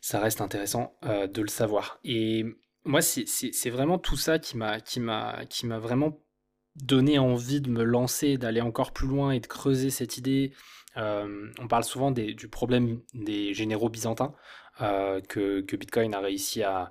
[0.00, 1.98] ça reste intéressant de le savoir.
[2.04, 2.44] Et
[2.84, 4.78] moi, c'est vraiment tout ça qui m'a
[5.80, 6.20] vraiment
[6.76, 10.52] donné envie de me lancer, d'aller encore plus loin et de creuser cette idée.
[10.96, 14.34] Euh, on parle souvent du problème des généraux byzantins
[14.80, 16.90] euh, que, Bitcoin a réussi à,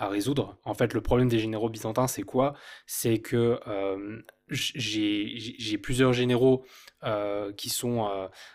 [0.00, 0.58] résoudre.
[0.64, 2.54] En fait, le problème des généraux byzantins, c'est quoi?
[2.86, 6.64] C'est que euh, j'ai plusieurs généraux
[7.56, 8.06] qui sont.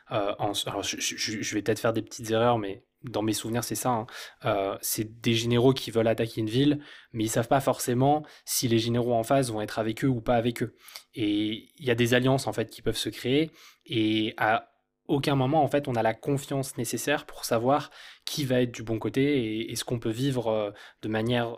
[0.07, 4.05] Alors, je vais peut-être faire des petites erreurs, mais dans mes souvenirs, c'est ça.
[4.43, 4.77] Hein.
[4.81, 6.79] C'est des généraux qui veulent attaquer une ville,
[7.13, 10.21] mais ils savent pas forcément si les généraux en face vont être avec eux ou
[10.21, 10.75] pas avec eux.
[11.15, 13.51] Et il y a des alliances en fait qui peuvent se créer,
[13.87, 14.71] et à
[15.07, 17.89] aucun moment en fait on a la confiance nécessaire pour savoir
[18.25, 20.71] qui va être du bon côté et, ce qu'on peut vivre euh,
[21.01, 21.57] de manière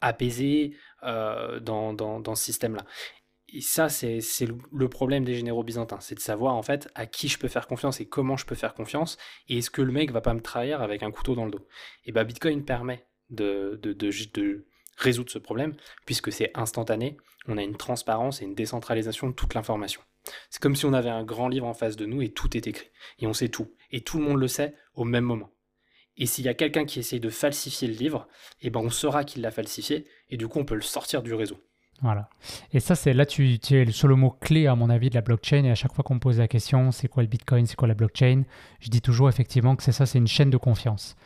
[0.00, 2.84] apaisée euh, dans, dans, ce système-là
[3.48, 4.20] et ça, c'est
[4.72, 7.68] le problème des généraux byzantins, c'est de savoir en fait à qui je peux faire
[7.68, 9.16] confiance et comment je peux faire confiance,
[9.48, 11.66] et est-ce que le mec va pas me trahir avec un couteau dans le dos.
[12.04, 14.66] Et bah Bitcoin permet de, de, de,
[14.96, 15.74] résoudre ce problème,
[16.06, 17.16] puisque c'est instantané,
[17.46, 20.00] on a une transparence et une décentralisation de toute l'information.
[20.50, 22.66] C'est comme si on avait un grand livre en face de nous et tout est
[22.66, 25.50] écrit, et on sait tout, et tout le monde le sait au même moment.
[26.16, 28.26] Et s'il y a quelqu'un qui essaye de falsifier le livre,
[28.62, 31.34] et ben on saura qu'il l'a falsifié, et du coup on peut le sortir du
[31.34, 31.58] réseau.
[32.02, 32.28] Voilà.
[32.72, 35.14] Et ça, c'est là, tu, tu es sur le mot clé, à mon avis, de
[35.14, 35.64] la blockchain.
[35.64, 37.88] Et à chaque fois qu'on me pose la question, c'est quoi le Bitcoin, c'est quoi
[37.88, 38.42] la blockchain,
[38.80, 41.16] je dis toujours effectivement que c'est ça, c'est une chaîne de confiance.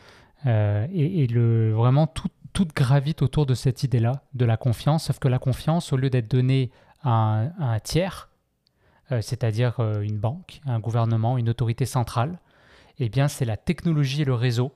[0.45, 2.29] Euh, et, le, vraiment, tout,
[2.75, 5.05] gravite autour de cette idée-là, de la confiance.
[5.05, 6.71] Sauf que la confiance, au lieu d'être donnée
[7.03, 8.29] à un, tiers,
[9.19, 12.39] c'est-à-dire euh, une banque, un gouvernement, une autorité centrale,
[12.99, 14.71] eh bien, c'est la technologie et le réseau,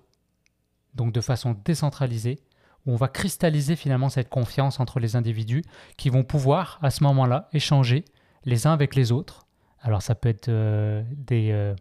[0.95, 2.39] donc de façon décentralisée,
[2.85, 5.63] où on va cristalliser finalement cette confiance entre les individus
[5.97, 8.03] qui vont pouvoir à ce moment-là échanger
[8.43, 9.45] les uns avec les autres.
[9.81, 11.75] Alors ça peut être euh, des, euh,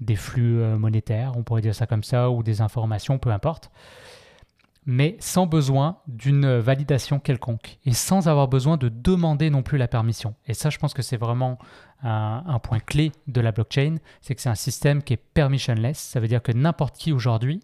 [0.00, 3.70] des, flux euh, monétaires, on pourrait dire ça comme ça, ou des informations, peu importe,
[4.90, 9.86] mais sans besoin d'une validation quelconque et sans avoir besoin de demander non plus la
[9.86, 10.34] permission.
[10.46, 11.58] Et ça, je pense que c'est vraiment
[12.02, 16.20] un, point clé de la blockchain, c'est que c'est un système qui est permissionless, ça
[16.20, 17.60] veut dire que n'importe qui aujourd'hui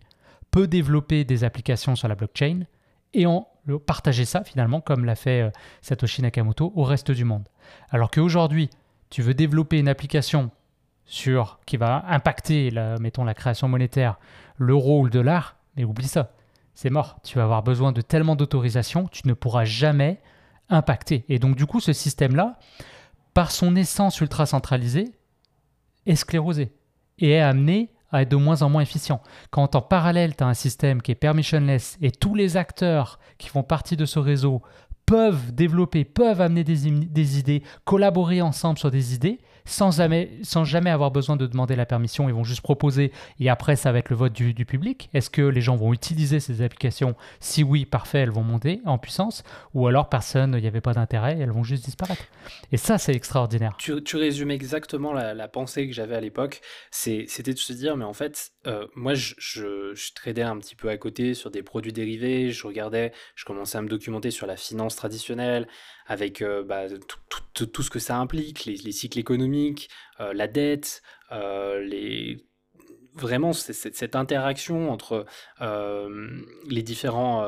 [0.51, 2.67] peut développer des applications sur la blockchain
[3.15, 3.49] et en
[3.87, 7.49] partager ça finalement comme l'a fait euh, Satoshi Nakamoto au reste du monde.
[7.89, 8.69] Alors qu'aujourd'hui,
[9.09, 10.51] tu veux développer une application
[11.07, 14.19] sur qui va impacter, mettons la création monétaire,
[14.59, 16.34] l'euro ou le dollar, mais oublie ça,
[16.75, 17.19] c'est mort.
[17.25, 20.21] Tu vas avoir besoin de tellement d'autorisation, tu ne pourras jamais
[20.69, 21.25] impacter.
[21.29, 22.59] Et donc du coup, ce système-là,
[23.33, 25.13] par son essence ultra centralisée,
[26.07, 26.73] est sclérosé
[27.19, 29.21] et est amené à être de moins en moins efficient.
[29.51, 33.49] Quand en parallèle, tu as un système qui est permissionless et tous les acteurs qui
[33.49, 34.63] font partie de ce réseau
[35.07, 36.87] peuvent développer, peuvent amener des,
[37.39, 41.87] idées, collaborer ensemble sur des idées, sans jamais, sans jamais avoir besoin de demander la
[41.87, 42.29] permission.
[42.29, 45.09] Ils vont juste proposer et après, ça va être le vote du, public.
[45.15, 47.15] Est-ce que les gens vont utiliser ces applications?
[47.41, 49.43] Si oui, parfait, elles vont monter en puissance.
[49.75, 52.25] Ou alors, personne, il n'y avait pas d'intérêt, elles vont juste disparaître.
[52.73, 53.75] Et ça, c'est extraordinaire.
[53.79, 56.61] Tu, tu, résumes exactement la, pensée que j'avais à l'époque.
[56.91, 60.77] C'était de se dire, mais en fait, euh, moi, je, je, je tradais un petit
[60.77, 62.51] peu à côté sur des produits dérivés.
[62.51, 65.67] Je regardais, je commençais à me documenter sur la finance traditionnelle,
[66.07, 66.85] avec euh, bah,
[67.55, 69.54] tout, ce que ça implique, les, cycles économiques,
[70.21, 72.47] euh, la dette, euh, les
[73.17, 75.25] vraiment cette, interaction entre
[75.61, 77.47] les, différents,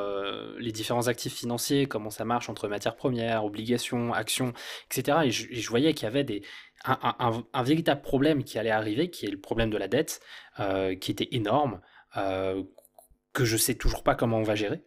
[0.61, 4.53] les différents actifs financiers, comment ça marche entre matières premières, obligations, actions,
[4.89, 5.19] etc.
[5.25, 6.43] Et je, voyais qu'il y avait des,
[6.85, 10.21] un, véritable problème qui allait arriver, qui est le problème de la dette,
[11.01, 11.81] qui était énorme,
[12.15, 14.85] que je sais toujours pas comment on va gérer.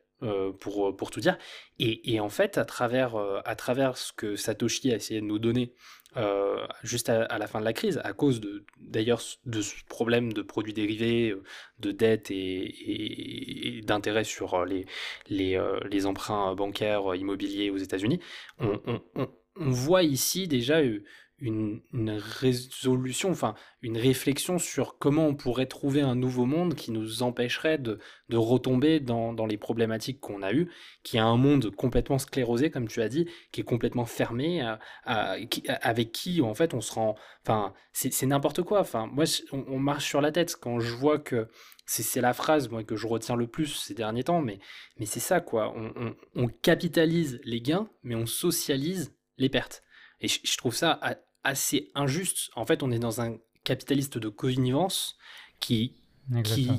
[0.62, 1.38] pour, pour tout dire.
[1.78, 5.74] Et, en fait, à travers, à travers ce que Satoshi a essayé de nous donner
[6.18, 10.34] euh, juste à, la fin de la crise, à cause de, d'ailleurs de ce problème
[10.34, 11.44] de produits dérivés, euh,
[11.80, 14.66] de dette et, d'intérêt sur euh,
[15.30, 18.20] les, emprunts bancaires immobiliers aux États-Unis,
[18.60, 19.02] on,
[19.56, 20.82] voit ici déjà
[21.42, 21.82] une,
[22.40, 27.78] résolution, enfin une réflexion sur comment on pourrait trouver un nouveau monde qui nous empêcherait
[27.78, 28.00] de,
[28.32, 30.70] retomber dans, les problématiques qu'on a eues,
[31.04, 34.62] qui est un monde complètement sclérosé, comme tu as dit, qui est complètement fermé,
[35.06, 37.16] avec qui en fait on se rend...
[37.46, 38.80] Enfin, c'est n'importe quoi.
[38.80, 41.48] Enfin, moi, on, marche sur la tête quand je vois que
[41.86, 44.60] c'est la phrase que je retiens le plus ces derniers temps, mais,
[44.98, 45.74] mais c'est ça, quoi.
[46.36, 49.84] On, capitalise les gains, mais on socialise les pertes.
[50.22, 51.00] Et je trouve ça
[51.44, 52.50] assez injuste.
[52.56, 55.18] En fait, on est dans un capitaliste de connivence
[55.60, 55.96] qui,
[56.44, 56.72] qui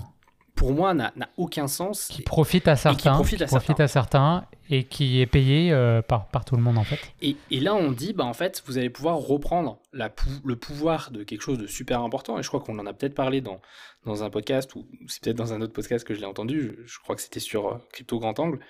[0.60, 2.08] pour moi, n'a aucun sens.
[2.08, 3.40] Qui profite à certains, qui profite,
[3.80, 4.46] à, certains.
[4.68, 6.98] et qui est payé euh, par, par tout le monde en fait.
[7.22, 10.12] Et, et, là, on dit, bah en fait, vous allez pouvoir reprendre la
[10.44, 12.38] le pouvoir de quelque chose de super important.
[12.38, 13.62] Et je crois qu'on en a peut-être parlé dans,
[14.04, 16.78] dans un podcast ou c'est peut-être dans un autre podcast que je l'ai entendu.
[16.84, 18.60] Je, crois que c'était sur euh, Crypto Grand Angle.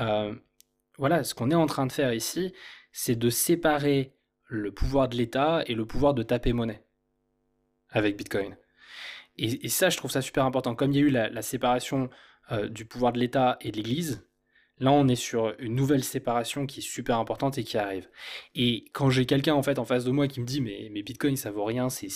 [0.00, 0.34] Euh,
[0.98, 2.52] voilà, ce qu'on est en train de faire ici,
[2.92, 4.17] c'est de séparer
[4.48, 6.82] le pouvoir de l'État et le pouvoir de taper monnaie
[7.90, 8.56] avec Bitcoin.
[9.40, 10.74] Et, ça, je trouve ça super important.
[10.74, 12.10] Comme il y a eu la, séparation
[12.50, 14.26] euh, du pouvoir de l'État et de l'Église,
[14.80, 18.08] Là, on est sur une nouvelle séparation qui est super importante et qui arrive.
[18.54, 21.02] Et quand j'ai quelqu'un en fait en face de moi qui me dit mais, mais
[21.02, 22.08] Bitcoin ça vaut rien, c'est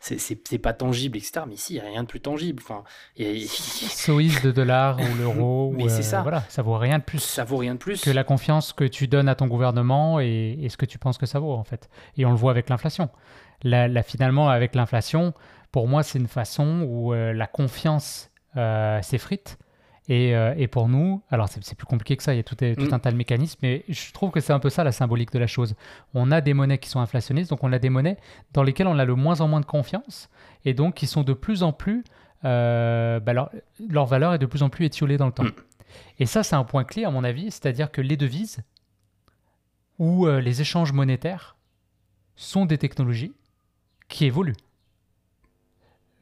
[0.00, 1.42] c'est pas tangible, etc.
[1.46, 2.62] Mais ici, il n'y a rien de plus tangible.
[2.64, 2.84] Enfin,
[3.18, 5.72] Soïs de dollar ou l'euro.
[5.76, 6.22] mais c'est euh, ça.
[6.22, 7.20] Voilà, ça vaut rien de plus.
[7.20, 10.66] Ça vaut rien de plus que la confiance que tu donnes à ton gouvernement et,
[10.68, 11.88] ce que tu penses que ça vaut en fait.
[12.16, 13.10] Et on le voit avec l'inflation.
[13.62, 15.32] Là, finalement, avec l'inflation,
[15.72, 19.58] pour moi, c'est une façon où euh, la confiance euh, s'effrite
[20.10, 22.64] euh, et, pour nous, alors c'est plus compliqué que ça, il y a tout, tout
[22.64, 22.92] mm.
[22.92, 25.38] un tas de mécanismes, mais je trouve que c'est un peu ça la symbolique de
[25.38, 25.74] la chose.
[26.12, 28.18] On a des monnaies qui sont inflationnistes, donc on a des monnaies
[28.52, 30.28] dans lesquelles on a le moins en moins de confiance,
[30.66, 32.04] et donc qui sont de plus en plus,
[32.44, 33.50] euh, bah leur,
[33.88, 35.44] leur, valeur est de plus en plus étiolée dans le temps.
[35.44, 35.52] Mm.
[36.18, 38.58] Et ça, c'est un point clé à mon avis, c'est-à-dire que les devises
[39.98, 41.56] ou euh, les échanges monétaires
[42.36, 43.32] sont des technologies
[44.08, 44.56] qui évoluent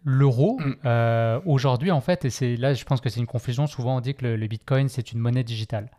[0.04, 0.58] l'euro.
[0.58, 0.74] Mm.
[0.84, 3.66] euh, aujourd'hui en fait et c'est là je pense que c'est une confusion.
[3.66, 5.90] Souvent on dit que le, bitcoin c'est une monnaie digitale.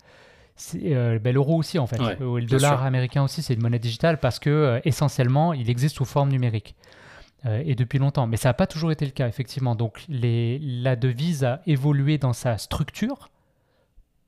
[0.75, 1.99] Euh, ben, l'euro aussi en fait.
[1.99, 6.05] Euh, le dollar américain aussi c'est une monnaie digitale parce que essentiellement il existe sous
[6.05, 6.75] forme numérique
[7.45, 8.25] et depuis longtemps.
[8.25, 9.75] Mais ça n'a pas toujours été le cas effectivement.
[9.75, 13.29] Donc les, la devise a évolué dans sa structure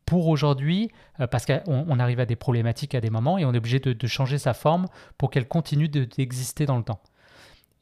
[0.05, 0.91] pour aujourd'hui,
[1.31, 4.37] parce qu'on arrive à des problématiques à des moments et on est obligé de, changer
[4.37, 4.85] sa forme
[5.17, 6.99] pour qu'elle continue d'exister dans le temps.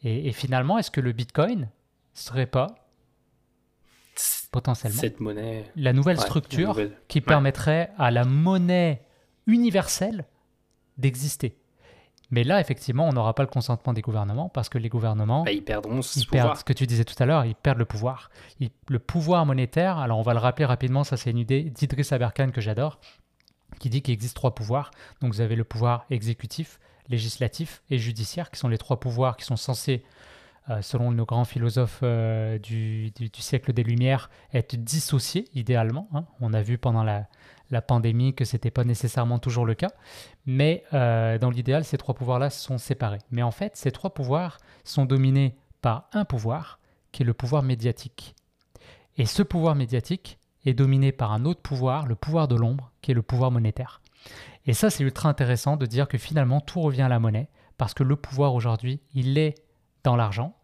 [0.04, 1.68] et finalement, est-ce que le Bitcoin,
[2.14, 2.68] serait pas
[4.52, 9.02] potentiellement cette monnaie, la nouvelle structure qui permettrait à la monnaie
[9.48, 10.26] universelle
[10.98, 11.58] d'exister.
[12.30, 15.52] Mais là, effectivement, on n'aura pas le consentement des gouvernements parce que les gouvernements, bah,
[15.52, 17.86] ils perdront ce ils perdent ce que tu disais tout à l'heure, ils perdent le
[17.86, 18.32] pouvoir.
[18.60, 22.50] le pouvoir monétaire, alors on va le rappeler rapidement, ça c'est une idée d'Idriss Aberkan
[22.50, 23.00] que j'adore,
[23.80, 24.90] qui dit qu'il existe trois pouvoirs.
[25.22, 29.46] Donc vous avez le pouvoir exécutif, législatif et judiciaire, qui sont les trois pouvoirs qui
[29.46, 30.04] sont censés
[30.82, 36.08] selon nos grands philosophes euh, du, siècle des Lumières, être dissociés idéalement.
[36.14, 36.26] Hein.
[36.40, 37.28] On a vu pendant la,
[37.88, 39.92] pandémie que ce n'était pas nécessairement toujours le cas,
[40.46, 43.18] mais euh, dans l'idéal, ces trois pouvoirs-là sont séparés.
[43.32, 46.80] Mais en fait, ces trois pouvoirs sont dominés par un pouvoir,
[47.12, 48.36] qui est le pouvoir médiatique.
[49.18, 53.12] Et ce pouvoir médiatique est dominé par un autre pouvoir, le pouvoir de l'ombre, qui
[53.12, 54.02] est le pouvoir monétaire.
[54.66, 57.94] Et ça, c'est ultra intéressant de dire que finalement, tout revient à la monnaie, parce
[57.94, 59.56] que le pouvoir aujourd'hui, il est
[60.04, 60.56] dans l'argent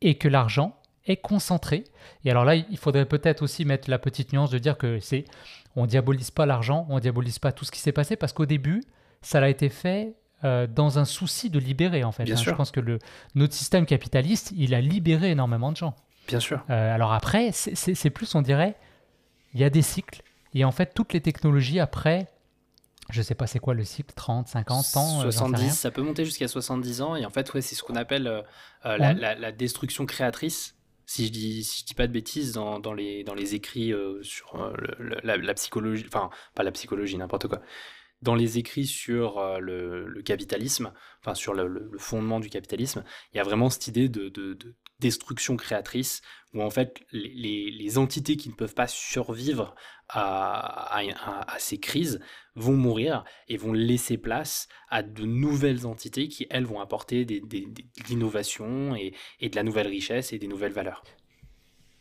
[0.00, 1.84] et que l'argent est concentré.
[2.24, 5.24] Et alors là, il faudrait peut-être aussi mettre la petite nuance de dire que c'est
[5.76, 8.82] on diabolise pas l'argent, on diabolise pas tout ce qui s'est passé parce qu'au début,
[9.22, 12.24] ça a été fait euh, dans un souci de libérer en fait.
[12.24, 12.38] Bien hein.
[12.38, 12.52] sûr.
[12.52, 12.98] Je pense que le,
[13.34, 15.94] notre système capitaliste, il a libéré énormément de gens.
[16.28, 16.64] Bien sûr.
[16.70, 18.76] Euh, alors après, c'est plus, on dirait,
[19.54, 20.22] il y a des cycles.
[20.54, 22.28] Et en fait, toutes les technologies après
[23.12, 26.24] je sais pas c'est quoi le cycle, 30, 50 ans 70, euh, ça peut monter
[26.24, 27.16] jusqu'à 70 ans.
[27.16, 28.42] Et en fait, ouais, c'est ce qu'on appelle euh,
[28.86, 30.76] euh, la, destruction créatrice.
[31.06, 33.92] Si je dis, si je dis pas de bêtises, dans, dans les, dans les écrits
[34.22, 34.72] sur
[35.24, 37.60] la, psychologie, enfin, pas la psychologie, n'importe quoi,
[38.22, 43.42] dans les écrits sur le, capitalisme, enfin, sur le, fondement du capitalisme, il y a
[43.42, 44.56] vraiment cette idée de, de,
[45.00, 46.22] destruction créatrice,
[46.54, 49.74] où en fait les, entités qui ne peuvent pas survivre
[50.08, 51.00] à,
[51.58, 52.20] ces crises
[52.54, 57.40] vont mourir et vont laisser place à de nouvelles entités qui, elles, vont apporter de
[58.08, 61.02] l'innovation et, et de la nouvelle richesse et des nouvelles valeurs.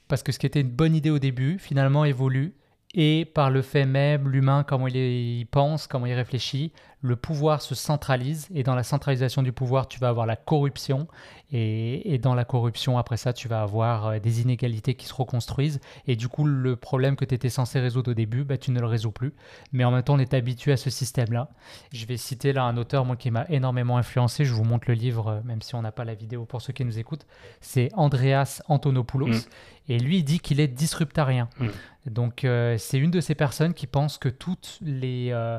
[0.07, 2.55] Parce que ce qui était une bonne idée au début, finalement, évolue
[2.95, 7.75] et par le fait même, l'humain, comment il, pense, comment il réfléchit, le pouvoir se
[7.75, 11.07] centralise et dans la centralisation du pouvoir, tu vas avoir la corruption
[11.51, 15.79] et, dans la corruption, après ça, tu vas avoir euh, des inégalités qui se reconstruisent
[16.07, 18.79] et du coup, le problème que tu étais censé résoudre au début, bah, tu ne
[18.79, 19.33] le résous plus.
[19.71, 21.49] Mais en même temps, on est habitué à ce système-là.
[21.93, 24.93] Je vais citer là un auteur moi, qui m'a énormément influencé, je vous montre le
[24.93, 27.25] livre, euh, même si on n'a pas la vidéo pour ceux qui nous écoutent,
[27.61, 29.27] c'est Andreas Antonopoulos.
[29.27, 29.41] Mm.
[29.87, 31.49] Et lui, il dit qu'il est disruptarien.
[31.59, 31.67] Mm.
[32.07, 35.57] Donc, euh, c'est une de ces personnes qui pensent que toutes les, euh,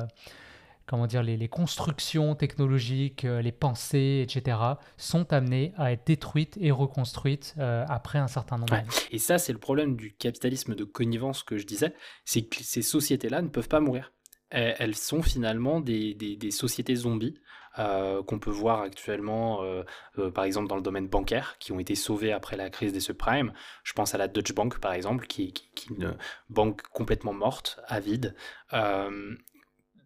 [0.91, 4.57] comment dire, les, constructions technologiques, euh, les pensées, etc.,
[4.97, 8.87] sont amenées à être détruites et reconstruites après un certain nombre d'années.
[9.11, 12.81] Et ça, c'est le problème du capitalisme de connivence que je disais, c'est que ces
[12.81, 14.11] sociétés-là ne peuvent pas mourir.
[14.49, 17.35] Elles sont finalement des, des, des sociétés zombies
[17.79, 19.83] euh, qu'on peut voir actuellement, euh,
[20.19, 22.99] euh, par exemple dans le domaine bancaire, qui ont été sauvés après la crise des
[22.99, 23.53] subprimes.
[23.83, 26.17] Je pense à la Deutsche Bank, par exemple, qui, est une
[26.49, 28.35] banque complètement morte, avide.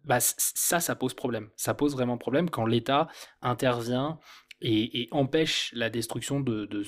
[0.06, 1.50] Bah, ça, ça pose problème.
[1.56, 3.08] Ça pose vraiment problème quand l'État
[3.42, 4.18] intervient
[4.62, 6.82] et, empêche la destruction de,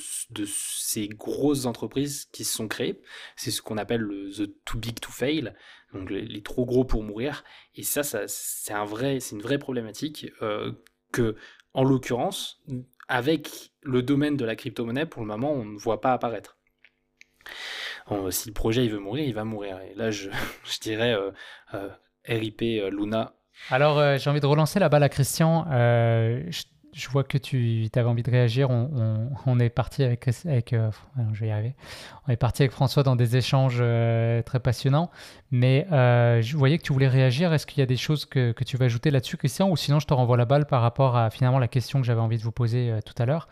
[0.46, 3.00] ces grosses entreprises qui se sont créées.
[3.36, 5.52] C'est ce qu'on appelle le the too big to fail,
[5.92, 7.44] donc les, trop gros pour mourir.
[7.74, 10.72] Et ça, c'est un vrai, une vraie problématique euh,
[11.12, 11.36] que,
[11.74, 12.62] en l'occurrence,
[13.08, 16.58] avec le domaine de la crypto-monnaie, pour le moment, on ne voit pas apparaître.
[18.30, 19.80] si le projet il veut mourir, il va mourir.
[19.80, 20.30] Et là, je,
[20.80, 21.30] dirais euh,
[21.74, 21.88] euh,
[22.28, 22.60] RIP
[22.90, 23.32] Luna.
[23.70, 25.66] Alors, j'ai envie de relancer la balle à Christian.
[25.70, 26.62] Je
[26.98, 28.70] je vois que tu avais envie de réagir.
[28.70, 30.26] On, est parti avec,
[30.72, 30.90] euh,
[32.70, 35.10] François dans des échanges euh, très passionnants.
[35.50, 37.52] Mais euh, je voyais que tu voulais réagir.
[37.52, 39.70] Est-ce qu'il y a des choses que, tu veux ajouter là-dessus, Christian?
[39.70, 42.20] Ou sinon, je te renvoie la balle par rapport à finalement la question que j'avais
[42.20, 43.48] envie de vous poser tout à l'heure.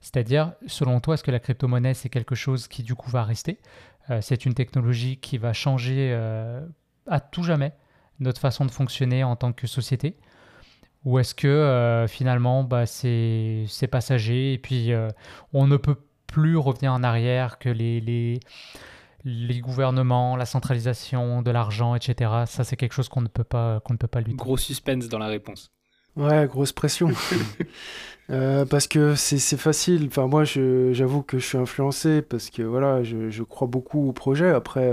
[0.00, 3.58] C'est-à-dire, selon toi, est-ce que la crypto-monnaie, c'est quelque chose qui du coup va rester?
[4.20, 6.14] C'est une technologie qui va changer
[7.06, 7.72] à tout jamais?
[8.20, 10.16] Notre façon de fonctionner en tant que société?
[11.04, 15.08] Ou est-ce que euh, finalement bah, c'est passager et puis euh,
[15.52, 18.40] on ne peut plus revenir en arrière que les, les,
[19.24, 22.30] les gouvernements, la centralisation de l'argent, etc.
[22.46, 24.36] Ça c'est quelque chose qu'on ne peut pas qu'on ne peut pas lutter.
[24.36, 25.70] Gros suspense dans la réponse.
[26.16, 27.10] Ouais, grosse pression.
[28.28, 30.08] Euh, parce que c'est facile.
[30.08, 34.12] Enfin, moi, j'avoue que je suis influencé parce que voilà, je, je crois beaucoup au
[34.12, 34.50] projet.
[34.50, 34.92] Après,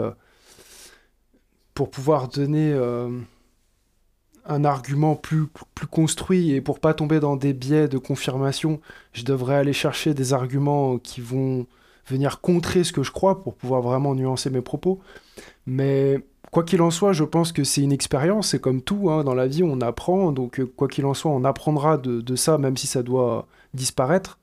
[1.74, 2.74] pour pouvoir donner
[4.46, 8.82] un argument plus, plus construit et pour pas tomber dans des biais de confirmation,
[9.14, 11.66] je devrais aller chercher des arguments qui vont
[12.08, 15.00] venir contrer ce que je crois pour pouvoir vraiment nuancer mes propos.
[15.66, 16.20] Mais
[16.52, 19.34] quoi qu'il en soit, je pense que c'est une expérience, c'est comme tout, hein, dans
[19.34, 22.58] la vie on apprend, donc euh, quoi qu'il en soit, on apprendra de, de, ça
[22.58, 24.40] même si ça doit disparaître.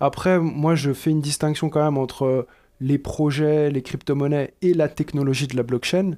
[0.00, 2.46] Après, moi je fais une distinction quand même entre
[2.80, 6.16] les projets, les crypto-monnaies et la technologie de la blockchain.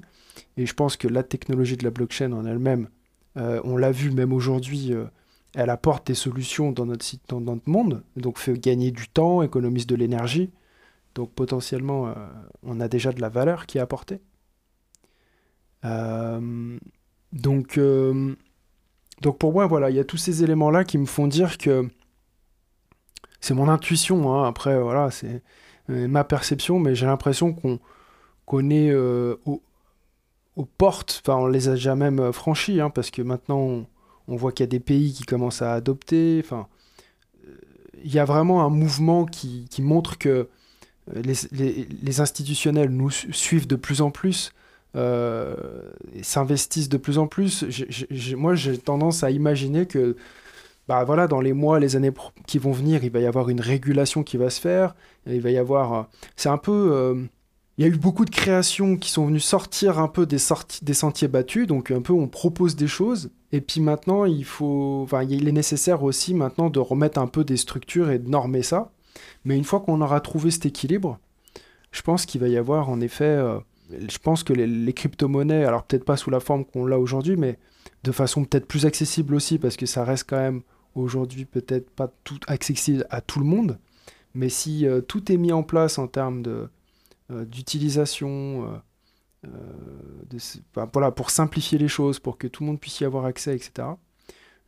[0.59, 2.89] Et je pense que la technologie de la blockchain en elle-même,
[3.37, 5.05] euh, on l'a vu même aujourd'hui, euh,
[5.55, 9.41] elle apporte des solutions dans notre, site, dans notre monde, donc fait gagner du temps,
[9.43, 10.51] économise de l'énergie.
[11.15, 12.15] Donc potentiellement, euh,
[12.65, 14.21] on a déjà de la valeur qui est apportée.
[17.33, 17.79] donc,
[19.23, 21.89] donc pour moi, voilà, il y a tous ces éléments-là qui me font dire que
[23.39, 24.35] c'est mon intuition.
[24.35, 24.49] Hein.
[24.49, 25.41] après, voilà, c'est
[25.87, 27.79] ma perception, mais j'ai l'impression qu'on
[28.45, 29.63] connaît au,
[30.59, 33.87] aux portes, enfin on les a déjà même euh, franchies, hein, parce que maintenant
[34.27, 36.67] on, voit qu'il y a des pays qui commencent à adopter, enfin
[37.47, 37.55] euh,
[38.05, 40.49] il y a vraiment un mouvement qui, montre que
[41.17, 44.53] euh, les, institutionnels nous suivent de plus en plus,
[46.23, 47.65] s'investissent de plus en plus.
[48.37, 50.17] moi j'ai tendance à imaginer que
[50.89, 52.13] bah voilà, dans les mois, les années
[52.47, 54.97] qui vont venir, il va y avoir une régulation qui va se faire.
[55.27, 56.09] Il va y avoir.
[56.35, 57.29] C'est un peu
[57.79, 60.39] il y a eu beaucoup de créations qui sont venues sortir un peu des,
[60.83, 65.03] des sentiers battus, donc un peu on propose des choses, et puis maintenant il faut,
[65.05, 68.63] enfin il est nécessaire aussi maintenant de remettre un peu des structures et de normer
[68.63, 68.91] ça.
[69.45, 71.21] Mais une fois qu'on aura trouvé cet équilibre,
[71.93, 73.61] je pense qu'il va y avoir en effet, euh,
[73.91, 77.59] je pense que les, crypto-monnaies, alors peut-être pas sous la forme qu'on l'a aujourd'hui, mais
[78.03, 80.63] de façon peut-être plus accessible aussi, parce que ça reste quand même
[80.97, 83.79] aujourd'hui peut-être pas tout accessible à tout le monde.
[84.35, 86.69] Mais si euh, tout est mis en place en termes de,
[87.31, 88.81] d'utilisation,
[89.47, 89.49] euh,
[90.77, 93.55] euh, voilà, pour simplifier les choses, pour que tout le monde puisse y avoir accès,
[93.55, 93.89] etc.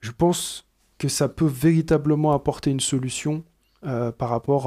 [0.00, 0.66] Je pense
[0.98, 3.42] que ça peut véritablement apporter une solution
[3.82, 4.66] par rapport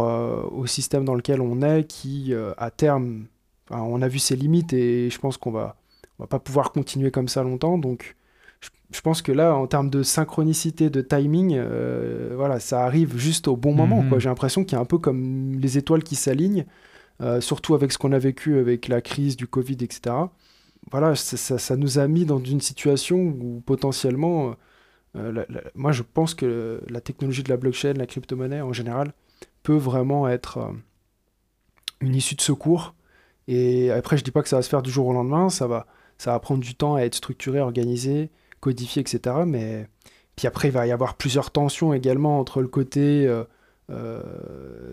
[0.52, 3.28] au système dans lequel on est, qui à terme,
[3.70, 5.76] on a vu ses limites et je pense qu'on va,
[6.18, 7.78] on va pas pouvoir continuer comme ça longtemps.
[7.78, 8.16] Donc
[8.94, 13.48] je pense que là, en termes de synchronicité, de timing, euh, voilà, ça arrive juste
[13.48, 14.04] au bon moment.
[14.04, 14.20] Mhm.
[14.20, 16.66] J'ai l'impression qu'il y a un peu comme les étoiles qui s'alignent,
[17.24, 20.16] euh, surtout avec ce qu'on a vécu avec la crise du Covid, etc.
[20.92, 24.56] Voilà, ça, nous a mis dans une situation où potentiellement,
[25.16, 25.46] euh,
[25.76, 29.14] moi je pense que la technologie de la blockchain, la crypto-monnaie en général,
[29.64, 30.74] peut vraiment être
[32.02, 32.96] une issue de secours.
[33.48, 35.68] Et après, je dis pas que ça va se faire du jour au lendemain, ça
[35.68, 38.30] va, ça va prendre du temps à être structuré, organisé
[38.64, 39.44] codifié, etc.
[39.46, 39.88] Mais
[40.36, 43.44] puis après, il va y avoir plusieurs tensions également entre le côté euh,
[43.90, 44.22] euh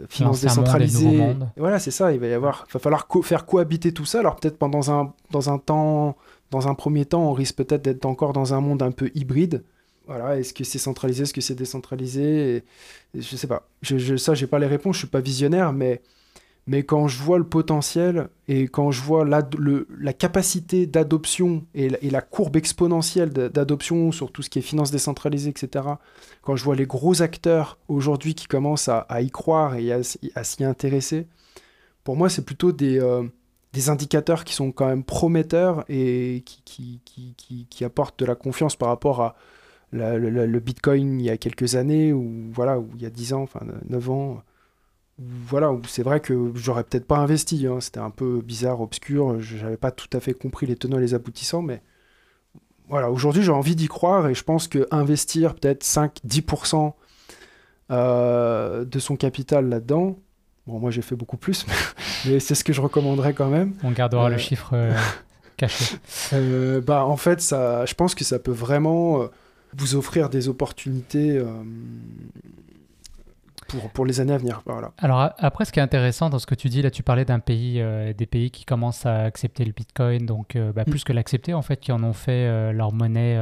[0.09, 1.34] finance décentralisée.
[1.57, 2.12] Voilà, c'est ça.
[2.12, 4.20] Il va y avoir, va falloir faire cohabiter tout ça.
[4.20, 6.16] Alors peut-être pendant un dans un temps,
[6.51, 9.62] dans un premier temps, on risque peut-être d'être encore dans un monde un peu hybride.
[10.07, 12.64] Voilà, est-ce que c'est centralisé, est-ce que c'est décentralisé et,
[13.14, 13.68] Je sais pas.
[13.82, 14.97] Je, je, ça, j'ai pas les réponses.
[14.97, 16.01] Je suis pas visionnaire, mais
[16.67, 19.43] mais quand je vois le potentiel et quand je vois la,
[20.13, 25.85] capacité d'adoption et, la courbe exponentielle d'adoption sur tout ce qui est finance décentralisée, etc.,
[26.43, 30.65] quand je vois les gros acteurs aujourd'hui qui commencent à, y croire et à, s'y
[30.65, 31.27] intéresser,
[32.05, 33.25] pour moi, c'est plutôt des, euh,
[33.73, 39.23] des indicateurs qui sont quand même prometteurs et qui, apportent de la confiance par rapport
[39.23, 39.37] à
[39.93, 43.61] le, Bitcoin il y a quelques années, ou voilà, il y a 10 ans, enfin
[43.89, 44.43] 9 ans
[45.21, 47.66] voilà, c'est vrai que j'aurais peut-être pas investi.
[47.66, 47.81] Hein.
[47.81, 49.41] C'était un peu bizarre, obscur.
[49.41, 51.83] J'avais pas tout à fait compris les tenants et les aboutissants, mais
[52.89, 56.93] voilà, aujourd'hui j'ai envie d'y croire et je pense que investir peut-être 5-10%
[57.91, 60.18] euh, de son capital là-dedans,
[60.66, 61.66] bon, moi j'ai fait beaucoup plus,
[62.27, 63.75] mais, c'est ce que je recommanderais quand même.
[63.85, 64.93] On gardera le euh, chiffre euh,
[65.57, 65.97] caché.
[66.85, 69.29] bah, en fait, ça, je pense que ça peut vraiment
[69.77, 71.41] vous offrir des opportunités
[73.93, 74.62] pour, les années à venir.
[74.66, 74.93] Voilà.
[74.99, 77.39] Alors après, ce qui est intéressant dans ce que tu dis, là tu parlais d'un
[77.39, 80.91] pays, euh, des pays qui commencent à accepter le Bitcoin, donc euh, bah, mm.
[80.91, 83.39] plus que l'accepter en fait, qui en ont fait euh, leur monnaie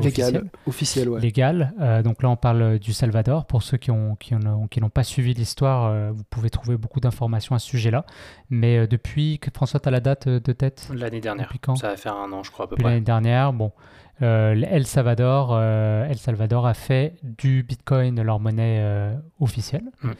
[0.00, 1.08] légale, officielle.
[1.08, 1.20] Ouais.
[1.20, 1.72] Légale.
[2.04, 3.46] donc là on parle du Salvador.
[3.46, 4.34] Pour ceux qui n'ont qui
[4.70, 8.04] qui n'ont pas suivi l'histoire, vous pouvez trouver beaucoup d'informations à ce sujet-là.
[8.50, 10.88] Mais depuis, que François, tu as la date de tête?
[10.94, 11.52] L'année dernière.
[11.60, 11.76] quand?
[11.76, 12.84] Ça va faire un an, je crois à peu près.
[12.84, 13.72] L'année dernière, bon.
[14.20, 19.84] Euh, El Salvador, euh, El Salvador a fait du Bitcoin leur monnaie euh, officielle.
[20.02, 20.10] Mm.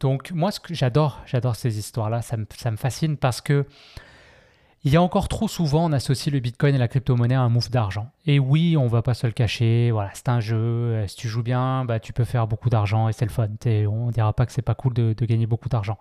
[0.00, 2.22] Donc moi, ce que j'adore, j'adore ces histoires-là.
[2.22, 3.66] Ça me, ça me, fascine parce que
[4.84, 7.48] il y a encore trop souvent, on associe le Bitcoin et la crypto-monnaie à un
[7.48, 8.10] move d'argent.
[8.26, 9.90] Et oui, on va pas se le cacher.
[9.90, 11.02] Voilà, c'est un jeu.
[11.08, 13.48] Si tu joues bien, bah, tu peux faire beaucoup d'argent et c'est le fun.
[13.90, 15.96] On dira pas que c'est pas cool de, de gagner beaucoup d'argent.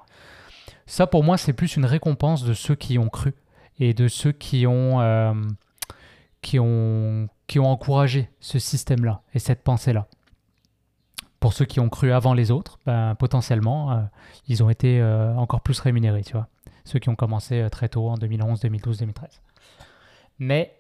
[0.86, 3.34] Ça, pour moi, c'est plus une récompense de ceux qui ont cru
[3.80, 5.00] et de ceux qui ont
[6.44, 10.08] qui ont, qui ont encouragé ce système-là et cette pensée-là.
[11.40, 14.02] Pour ceux qui ont cru avant les autres, ben, potentiellement, euh,
[14.48, 16.48] ils ont été euh, encore plus rémunérés, tu vois.
[16.86, 19.42] Ceux qui ont commencé euh, très tôt, en 2011, 2012, 2013.
[20.40, 20.78] Mais,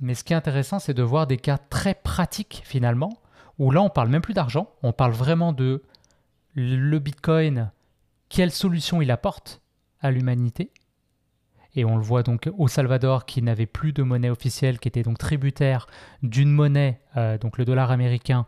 [0.00, 3.12] mais ce qui est intéressant, c'est de voir des cas très pratiques, finalement,
[3.58, 5.82] où là, on parle même plus d'argent, on parle vraiment de
[6.54, 7.70] le Bitcoin,
[8.28, 9.60] quelle solution il apporte
[10.00, 10.70] à l'humanité,
[11.76, 15.02] et on le voit donc au Salvador qui n'avait plus de monnaie officielle, qui était
[15.02, 15.86] donc tributaire
[16.22, 18.44] d'une monnaie, euh, donc le dollar américain,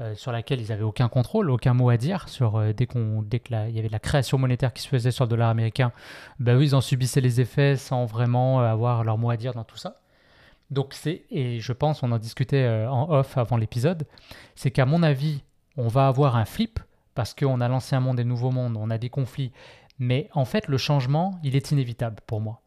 [0.00, 2.28] euh, sur laquelle ils n'avaient aucun contrôle, aucun mot à dire.
[2.28, 5.10] Sur, euh, dès qu'on, dès qu'il y avait de la création monétaire qui se faisait
[5.10, 5.92] sur le dollar américain,
[6.38, 9.64] bah oui, ils en subissaient les effets sans vraiment avoir leur mot à dire dans
[9.64, 10.00] tout ça.
[10.70, 14.06] Donc c'est, et je pense, on en discutait en off avant l'épisode,
[14.54, 15.42] c'est qu'à mon avis,
[15.78, 16.78] on va avoir un flip
[17.14, 19.50] parce qu'on a l'ancien monde et le nouveau monde, on a des conflits,
[19.98, 22.60] mais en fait, le changement, il est inévitable pour moi.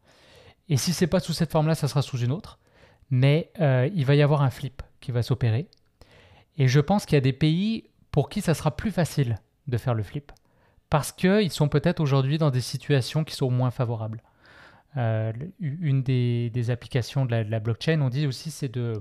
[0.68, 2.58] Et si c'est pas sous cette forme-là, ça sera sous une autre.
[3.10, 5.68] Mais euh, il va y avoir un flip qui va s'opérer.
[6.56, 9.36] Et je pense qu'il y a des pays pour qui ça sera plus facile
[9.66, 10.32] de faire le flip.
[10.90, 14.22] Parce qu'ils sont peut-être aujourd'hui dans des situations qui sont moins favorables.
[14.96, 19.00] Euh, une des, applications de la, blockchain, on dit aussi, c'est de,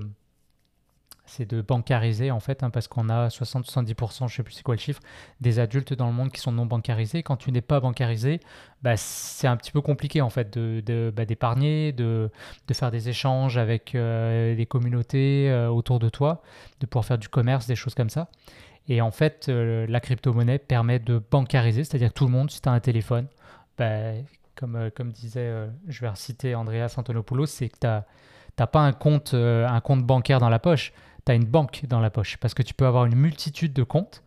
[1.32, 4.76] c'est de bancariser en fait, hein, parce qu'on a 60-70%, je sais plus c'est quoi
[4.76, 5.00] le chiffre,
[5.40, 7.24] des adultes dans le monde qui sont non bancarisés.
[7.24, 8.42] Quand tu n'es pas bancarisé,
[8.82, 12.30] bah, c'est un petit peu compliqué en fait de, bah, d'épargner, de,
[12.68, 16.42] de, faire des échanges avec euh, les communautés euh, autour de toi,
[16.82, 18.28] de pouvoir faire du commerce, des choses comme ça.
[18.90, 22.60] Et en fait, euh, la crypto-monnaie permet de bancariser, c'est-à-dire que tout le monde, si
[22.60, 23.28] tu as un téléphone,
[23.78, 24.12] bah,
[24.56, 25.50] comme, comme disait,
[25.88, 30.40] je vais reciter Andreas Antonopoulos, c'est que tu n'as pas un compte, un compte bancaire
[30.40, 30.92] dans la poche
[31.26, 33.84] tu as une banque dans la poche parce que tu peux avoir une multitude de
[33.84, 34.24] comptes.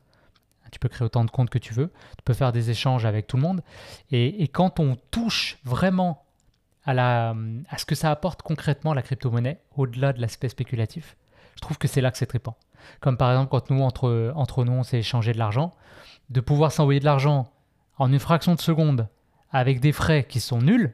[0.70, 1.92] Tu peux créer autant de comptes que tu veux.
[2.16, 3.62] Tu peux faire des échanges avec tout le monde.
[4.10, 6.24] Et, quand on touche vraiment
[6.84, 7.36] à, la,
[7.68, 11.16] à ce que ça apporte concrètement la crypto-monnaie, au-delà de l'aspect spéculatif,
[11.54, 12.56] je trouve que c'est là que c'est trippant.
[13.00, 15.72] Comme par exemple, quand nous, entre, entre nous, on s'est échangé de l'argent,
[16.30, 17.52] de pouvoir s'envoyer de l'argent
[17.96, 19.08] en une fraction de seconde
[19.50, 20.92] avec des frais qui sont nuls,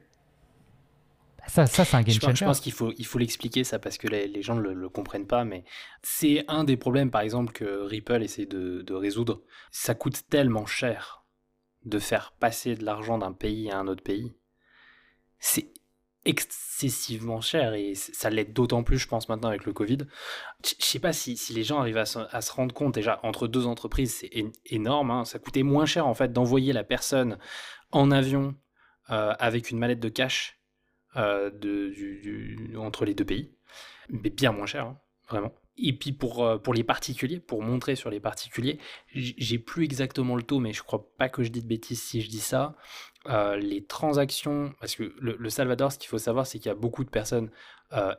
[1.47, 2.36] ça, ça c'est un game changer.
[2.36, 5.26] Je pense qu'il faut, il faut l'expliquer ça parce que les, gens ne le, comprennent
[5.26, 5.64] pas, mais
[6.03, 9.43] c'est un des problèmes, par exemple, que Ripple essaie de, de résoudre.
[9.70, 11.24] Ça coûte tellement cher
[11.84, 14.32] de faire passer de l'argent d'un pays à un autre pays.
[15.38, 15.72] C'est
[16.24, 19.99] excessivement cher et ça l'est d'autant plus, je pense, maintenant avec le Covid.
[20.64, 23.66] Je sais pas si, si, les gens arrivent à se, rendre compte déjà entre deux
[23.66, 24.30] entreprises, c'est
[24.66, 25.11] énorme.
[25.11, 25.24] Hein.
[25.24, 27.38] Ça coûtait moins cher en fait d'envoyer la personne
[27.91, 28.55] en avion
[29.11, 30.59] euh, avec une mallette de cash
[31.16, 31.50] euh,
[32.76, 33.52] entre les deux pays,
[34.08, 35.52] mais bien moins cher, hein, vraiment.
[35.76, 38.78] Et puis pour, euh, pour les particuliers, pour montrer sur les particuliers,
[39.14, 42.20] j'ai plus exactement le taux, mais je crois pas que je dis de bêtises si
[42.20, 42.76] je dis ça.
[43.26, 46.76] Euh, les transactions, parce que le, Salvador, ce qu'il faut savoir, c'est qu'il y a
[46.76, 47.50] beaucoup de personnes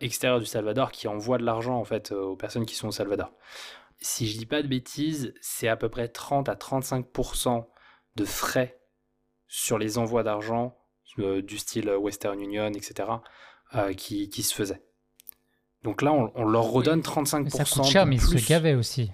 [0.02, 3.32] extérieures du Salvador qui envoient de l'argent en fait aux personnes qui sont au Salvador.
[4.00, 7.66] Si je dis pas de bêtises, c'est à peu près 30 à 35%
[8.18, 8.82] de frais
[9.48, 10.81] sur les envois d'argent
[11.18, 13.10] du style Western Union, etc.,
[13.96, 14.82] qui, qui se faisaient.
[15.84, 17.50] Donc là, on, leur redonne 35%.
[17.50, 19.12] ça coûte cher, mais ils se gavaient aussi.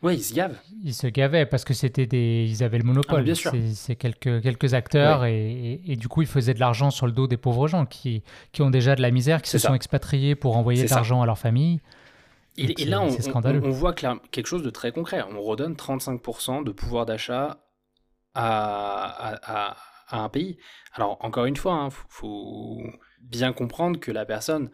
[0.00, 0.56] Oui, ils se gavent.
[0.84, 3.20] Ils se gavaient parce que c'était des, ils avaient le monopole.
[3.20, 3.52] Ah, bien sûr.
[3.74, 7.26] C'est quelques quelques acteurs et, et, du coup ils faisaient de l'argent sur le dos
[7.26, 8.22] des pauvres gens qui
[8.52, 11.26] qui ont déjà de la misère, qui se sont expatriés pour envoyer de l'argent à
[11.26, 11.80] leur famille.
[12.56, 15.22] Et, là, on, on, voit quelque chose de très concret.
[15.30, 17.58] On redonne 35% de pouvoir d'achat
[18.34, 19.76] à, à, à,
[20.10, 20.58] un pays.
[20.92, 22.82] Alors encore une fois, il hein, faut
[23.20, 24.70] bien comprendre que la personne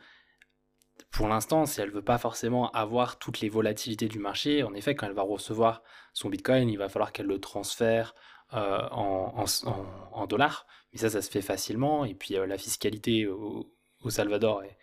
[1.11, 4.95] pour l'instant, si elle veut pas forcément avoir toutes les volatilités du marché, en effet,
[4.95, 5.83] quand elle va recevoir
[6.13, 8.15] son Bitcoin, il va falloir qu'elle le transfère
[8.53, 10.67] euh, en, dollars.
[10.93, 12.05] Mais ça, ça se fait facilement.
[12.05, 13.71] Et puis euh, la fiscalité au,
[14.09, 14.77] Salvador est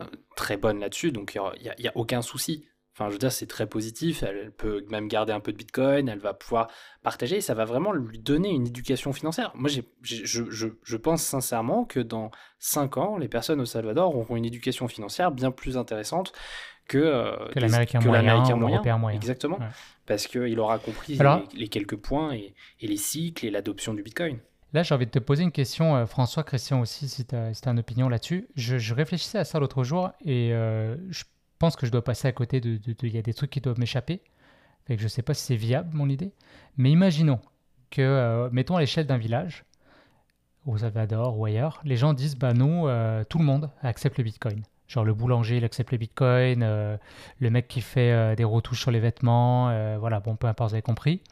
[0.00, 2.68] euh, très bonne là-dessus, donc il n'y a, aucun souci.
[2.94, 4.22] Enfin, je veux dire, c'est très positif.
[4.22, 6.08] Elle, peut même garder un peu de Bitcoin.
[6.08, 6.68] Elle va pouvoir
[7.02, 7.40] partager.
[7.40, 9.50] ça va vraiment lui donner une éducation financière.
[9.54, 9.70] Moi,
[10.02, 14.88] je, je, pense sincèrement que dans 5 ans, les personnes au Salvador auront une éducation
[14.88, 16.32] financière bien plus intéressante
[16.86, 18.98] que, euh, que l'américain moyen, moyen.
[18.98, 19.16] moyen.
[19.16, 19.58] Exactement.
[20.06, 21.18] Parce qu'il aura compris
[21.54, 24.38] les, quelques points et, les cycles et l'adoption du Bitcoin.
[24.74, 27.52] Là, j'ai envie de te poser une question, euh, François, Christian aussi, si tu as,
[27.66, 28.48] une opinion là-dessus.
[28.56, 31.24] Je, réfléchissais à ça l'autre jour et euh, je
[31.62, 32.80] pense que je dois passer à côté de.
[33.04, 34.20] Il y a des trucs qui doivent m'échapper.
[34.84, 36.32] Fait que je ne sais pas si c'est viable, mon idée.
[36.76, 37.38] Mais imaginons
[37.92, 39.64] que, euh, mettons à l'échelle d'un village,
[40.66, 44.24] au Salvador ou ailleurs, les gens disent bah non, euh, tout le monde accepte le
[44.24, 44.64] bitcoin.
[44.88, 46.96] Genre le boulanger, il accepte le bitcoin, euh,
[47.38, 49.66] le mec qui fait des retouches sur les vêtements,
[50.00, 51.22] voilà, bon, peu importe, vous avez compris.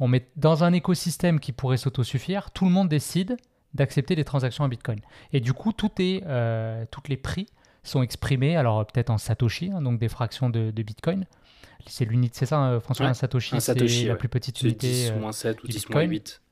[0.00, 3.36] On met dans un écosystème qui pourrait s'autosuffire, tout le monde décide
[3.72, 4.98] d'accepter des transactions en bitcoin.
[5.32, 6.24] Et du coup, tout est,
[6.90, 7.46] toutes les prix
[7.88, 11.26] sont exprimés, alors peut-être en Satoshi, hein, donc des fractions de, Bitcoin.
[11.86, 14.88] C'est l'unité, c'est ça, hein, François, un Satoshi, c'est la plus petite unité.
[14.88, 16.42] 10 moins 7 ou 10 moins 8.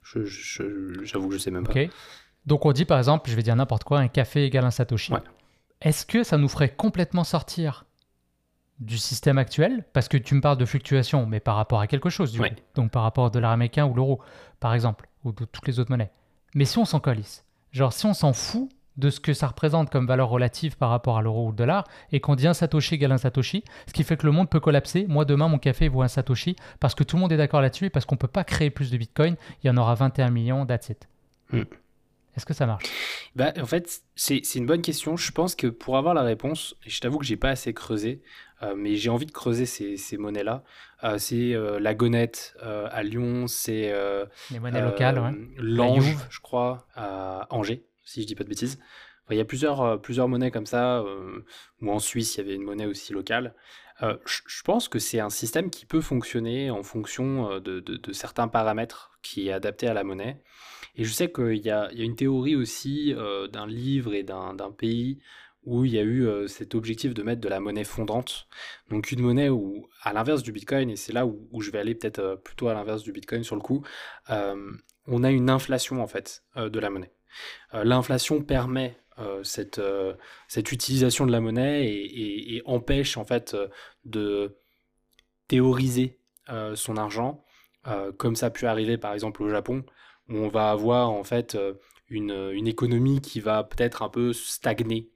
[1.03, 1.75] J'avoue que je sais même pas.
[2.47, 5.13] Donc on dit par exemple, je vais dire n'importe quoi, un café égale un Satoshi.
[5.81, 7.85] Est-ce que ça nous ferait complètement sortir
[8.81, 9.85] du système actuel?
[9.93, 12.47] Parce que tu me parles de fluctuation, mais par rapport à quelque chose, du coup.
[12.75, 14.21] Donc par rapport au dollar américain ou l'euro,
[14.61, 16.11] par exemple, ou de toutes les autres monnaies.
[16.55, 19.91] Mais si on s'en colisse, genre si on s'en fout de ce que ça représente
[19.91, 22.95] comme valeur relative par rapport à l'euro ou le dollar, et qu'on dit un Satoshi
[22.95, 25.07] égale un Satoshi, ce qui fait que le monde peut collapser.
[25.09, 27.87] Moi, demain, mon café vaut un Satoshi, parce que tout le monde est d'accord là-dessus,
[27.87, 30.31] et parce qu'on ne peut pas créer plus de Bitcoin, il y en aura 21
[30.31, 31.09] millions, that's it.
[31.51, 31.63] Hmm.
[32.37, 32.85] Est-ce que ça marche?
[33.37, 35.17] Bah, En fait, c'est une bonne question.
[35.17, 38.23] Je pense que pour avoir la réponse, je t'avoue que j'ai pas assez creusé,
[38.63, 40.65] euh, mais j'ai envie de creuser ces, ces monnaies-là.
[41.05, 43.93] Euh, c'est euh, la Gonette à Lyon, c'est...
[44.51, 45.31] Les monnaies locales, ouais.
[45.59, 48.79] L'Ange, je crois, à Angers si je dis pas de bêtises.
[49.31, 51.45] il y a plusieurs, euh, plusieurs monnaies comme ça, euh,
[51.81, 53.55] ou en Suisse, il y avait une monnaie aussi locale.
[54.03, 59.19] Euh, je pense que c'est un système qui peut fonctionner en fonction de, certains paramètres
[59.23, 60.43] qui est adapté à la monnaie.
[60.97, 63.15] Et je sais qu'il y, a, une théorie aussi
[63.53, 65.21] d'un livre et d'un pays
[65.65, 68.49] où il y a eu cet objectif de mettre de la monnaie fondante.
[68.91, 71.79] Donc une monnaie où, à l'inverse du Bitcoin, et c'est là où, où, je vais
[71.79, 73.85] aller peut-être plutôt à l'inverse du Bitcoin sur le coup,
[74.29, 77.13] on a une inflation en fait de la monnaie.
[77.75, 80.15] Euh, l'inflation permet euh, cette, euh,
[80.49, 83.57] cette utilisation de la monnaie et, empêche en fait
[84.05, 84.57] de
[85.49, 86.19] théoriser
[86.75, 87.45] son argent,
[88.17, 89.85] comme ça a pu arriver par exemple au Japon,
[90.29, 91.59] où on va avoir en fait
[92.09, 95.11] une, une économie qui va peut-être un peu stagner,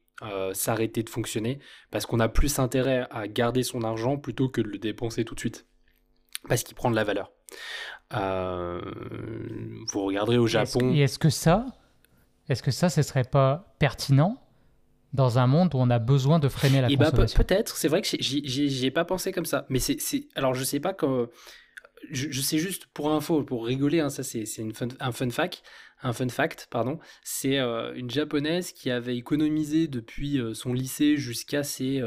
[0.52, 1.58] s'arrêter de fonctionner,
[1.90, 5.34] parce qu'on a plus intérêt à garder son argent plutôt que de le dépenser tout
[5.34, 5.66] de suite,
[6.48, 7.32] parce qu'il prend de la valeur.
[8.10, 10.92] vous regarderez au Japon.
[10.94, 11.66] Et est-ce que ça,
[12.48, 14.42] est-ce que ça, ce serait pas pertinent
[15.12, 17.42] dans un monde où on a besoin de freiner la Et eh ben, consommation?
[17.42, 19.66] Peut-être, c'est vrai que j'y ai pas pensé comme ça.
[19.68, 19.98] Mais c'est,
[20.34, 21.26] alors je sais pas quand.
[22.10, 24.44] je, sais juste pour info, pour rigoler, hein, ça c'est
[25.00, 25.62] un fun fact,
[26.02, 26.98] un fun fact, pardon.
[27.22, 32.02] C'est euh, une japonaise qui avait économisé depuis euh, son lycée jusqu'à ses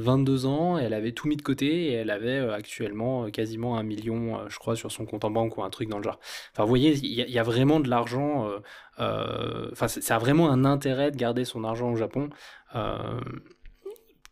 [0.00, 0.78] 22 ans.
[0.78, 4.76] Elle avait tout mis de côté et elle avait actuellement quasiment un million, je crois,
[4.76, 6.18] sur son compte en banque ou un truc dans le genre.
[6.52, 8.50] Enfin, vous voyez, il y, a vraiment de l'argent.
[8.98, 12.30] Enfin, ça a vraiment un intérêt de garder son argent au Japon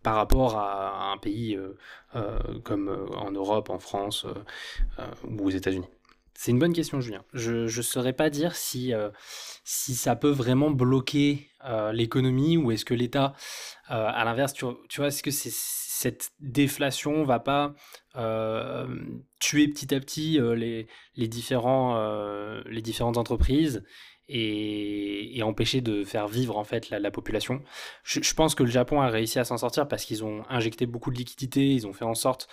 [0.03, 1.77] par rapport à un pays euh,
[2.17, 4.27] euh, comme euh, en Europe, en France
[5.25, 5.89] ou aux États-Unis
[6.35, 7.25] C'est une bonne question, Julien.
[7.33, 8.93] Je ne saurais pas dire si,
[9.65, 11.48] si ça peut vraiment bloquer
[11.93, 13.35] l'économie ou est-ce que l'État,
[13.87, 17.75] à l'inverse, tu, tu, vois, est-ce que cette déflation va pas
[19.39, 20.87] tuer petit à petit les,
[21.17, 21.99] les, différents,
[22.67, 23.83] les différentes entreprises
[24.29, 27.63] et, empêcher de faire vivre en fait la, population?
[28.03, 31.11] Je, pense que le Japon a réussi à s'en sortir parce qu'ils ont injecté beaucoup
[31.11, 32.49] de liquidités, ils ont fait en sorte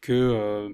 [0.00, 0.70] que euh,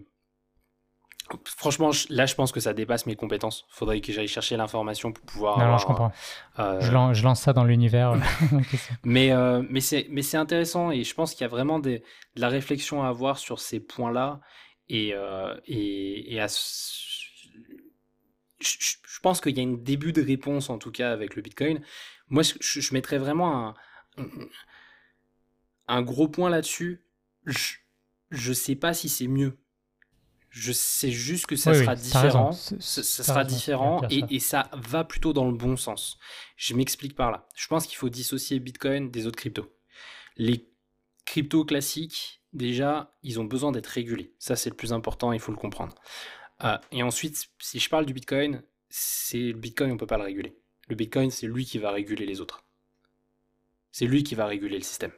[1.45, 3.65] Franchement, là, je pense que ça dépasse mes compétences.
[3.69, 5.59] Faudrait que j'aille chercher l'information pour pouvoir.
[5.59, 6.13] Non, je comprends.
[6.59, 8.15] Euh, je, lance, ça dans l'univers.
[9.05, 12.01] mais euh, mais c'est intéressant et je pense qu'il y a vraiment des,
[12.37, 14.41] de la réflexion à avoir sur ces points-là
[14.89, 15.15] et,
[15.67, 16.49] et, et à
[18.63, 21.83] je, pense qu'il y a un début de réponse, en tout cas, avec le Bitcoin.
[22.29, 23.75] Moi, je, mettrais vraiment un,
[25.89, 27.05] un gros point là-dessus.
[27.45, 29.59] Je ne sais pas si c'est mieux.
[30.53, 32.53] Je sais juste que ça sera différent.
[32.53, 36.19] Ça, sera différent et, et, ça va plutôt dans le bon sens.
[36.57, 37.49] Je m'explique par là.
[37.57, 39.75] Je pense qu'il faut dissocier Bitcoin des autres cryptos.
[40.37, 40.69] Les
[41.25, 44.35] cryptos classiques, déjà, ils ont besoin d'être régulés.
[44.39, 45.95] Ça, c'est le plus important, il faut le comprendre.
[46.59, 50.19] Ah, et ensuite, si je parle du Bitcoin, c'est le Bitcoin, on ne peut pas
[50.19, 50.59] le réguler.
[50.89, 52.63] Le Bitcoin, c'est lui qui va réguler les autres.
[53.91, 55.13] C'est lui qui va réguler le système.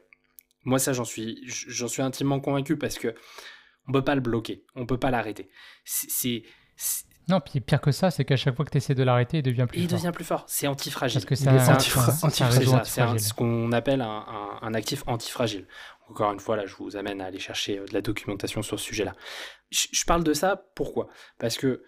[0.63, 3.13] Moi, ça, j'en suis, j'en suis intimement convaincu parce que
[3.87, 5.49] on peut pas le bloquer, on peut pas l'arrêter.
[5.83, 6.43] C'est
[7.27, 9.43] non, puis pire que ça, c'est qu'à chaque fois que tu essaies de l'arrêter, il
[9.43, 9.89] devient plus fort.
[9.89, 10.43] Il devient plus fort.
[10.47, 11.19] C'est antifragile.
[11.19, 11.79] Parce que c'est un,
[12.83, 14.25] C'est ce qu'on appelle un,
[14.61, 15.67] un, actif antifragile.
[16.07, 18.79] Encore une fois, là, je vous amène à aller chercher euh, de la documentation sur
[18.79, 19.15] ce sujet-là.
[19.71, 21.07] Je, parle de ça, pourquoi?
[21.39, 21.81] Parce que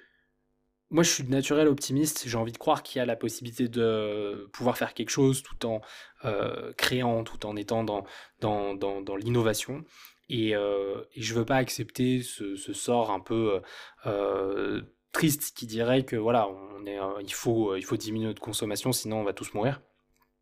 [0.90, 2.24] moi, je suis de naturel optimiste.
[2.26, 5.68] J'ai envie de croire qu'il y a la possibilité de pouvoir faire quelque chose tout
[5.68, 5.82] en
[6.26, 8.06] euh, créant, tout en étant dans,
[8.40, 9.84] dans, dans, l'innovation.
[10.30, 13.62] Et, euh, et, je veux pas accepter ce, sort un peu
[14.06, 18.92] euh, triste qui dirait que voilà, on est, il, faut, il faut diminuer notre consommation,
[18.92, 19.82] sinon on va tous mourir.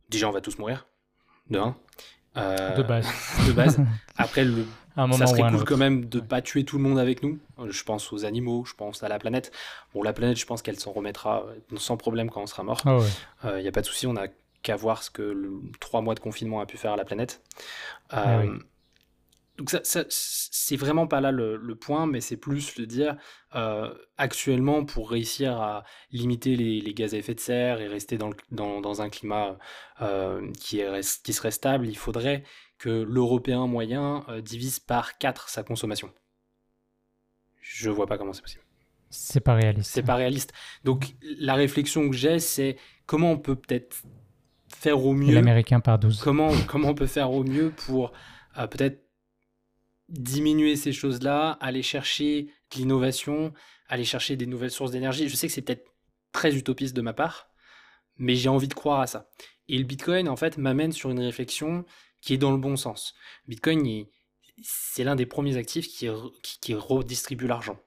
[0.10, 0.88] Déjà, on va tous mourir.
[1.50, 1.76] De un.
[2.36, 3.08] de base.
[3.48, 3.80] De base.
[4.18, 4.66] Après, le
[4.96, 7.40] ça serait cool quand même de pas tuer tout le monde avec nous.
[7.68, 9.52] Je pense aux animaux, je pense à la planète.
[9.94, 12.82] Bon, la planète, je pense qu'elle s'en remettra euh, sans problème quand on sera mort.
[12.86, 12.90] Il
[13.42, 14.28] ah n'y euh, a pas de souci, on n'a
[14.62, 17.42] qu'à voir ce que le trois mois de confinement a pu faire à la planète.
[18.10, 18.58] Ah euh,
[19.58, 23.16] donc ça, c'est vraiment pas là le, point, mais c'est plus le dire
[24.18, 28.82] actuellement pour réussir à limiter les, gaz à effet de serre et rester dans, dans,
[28.82, 29.58] dans un climat
[30.60, 32.44] qui, est, qui serait stable, il faudrait
[32.78, 36.12] que l'Européen moyen euh, divise par 4 sa consommation.
[37.62, 38.64] Je vois pas comment c'est possible.
[39.10, 39.92] C'est pas réaliste.
[39.92, 40.54] C'est pas réaliste.
[40.84, 44.04] Donc la réflexion que j'ai, c'est comment on peut peut-être
[44.68, 45.34] faire au mieux.
[45.34, 46.22] L'américain par 12.
[46.22, 48.12] Comment, comment on peut faire au mieux pour
[48.58, 49.05] euh, peut-être
[50.10, 53.54] diminuer ces choses-là, aller chercher de l'innovation,
[53.88, 55.30] aller chercher des nouvelles sources d'énergie.
[55.30, 55.88] Je sais que c'est peut-être
[56.32, 57.50] très utopiste de ma part,
[58.18, 59.30] mais j'ai envie de croire à ça.
[59.68, 61.86] Et le Bitcoin, en fait, m'amène sur une réflexion
[62.22, 63.16] qui est dans le bon sens.
[63.48, 64.06] Bitcoin,
[64.64, 67.80] c'est l'un des premiers actifs qui, redistribue l'argent.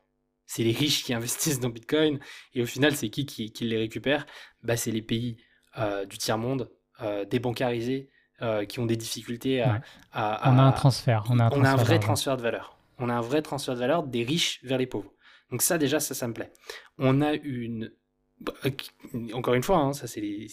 [0.46, 2.18] C'est les riches qui investissent dans Bitcoin,
[2.54, 4.26] et au final, c'est qui, qui, les récupère?
[4.62, 5.38] Bah, C'est les pays
[5.76, 8.10] euh, du tiers-monde, euh, débancarisés,
[8.42, 9.80] euh, qui ont des difficultés à,
[10.12, 11.24] On a un transfert.
[11.30, 12.76] On a un, on a un vrai transfert de valeur.
[12.98, 15.12] On a un vrai transfert de valeur des riches vers les pauvres.
[15.50, 16.52] Donc ça, déjà, ça, ça me plaît.
[16.98, 17.92] On a une...
[18.40, 18.52] Bah,
[19.32, 20.48] encore une fois, hein, ça c'est des,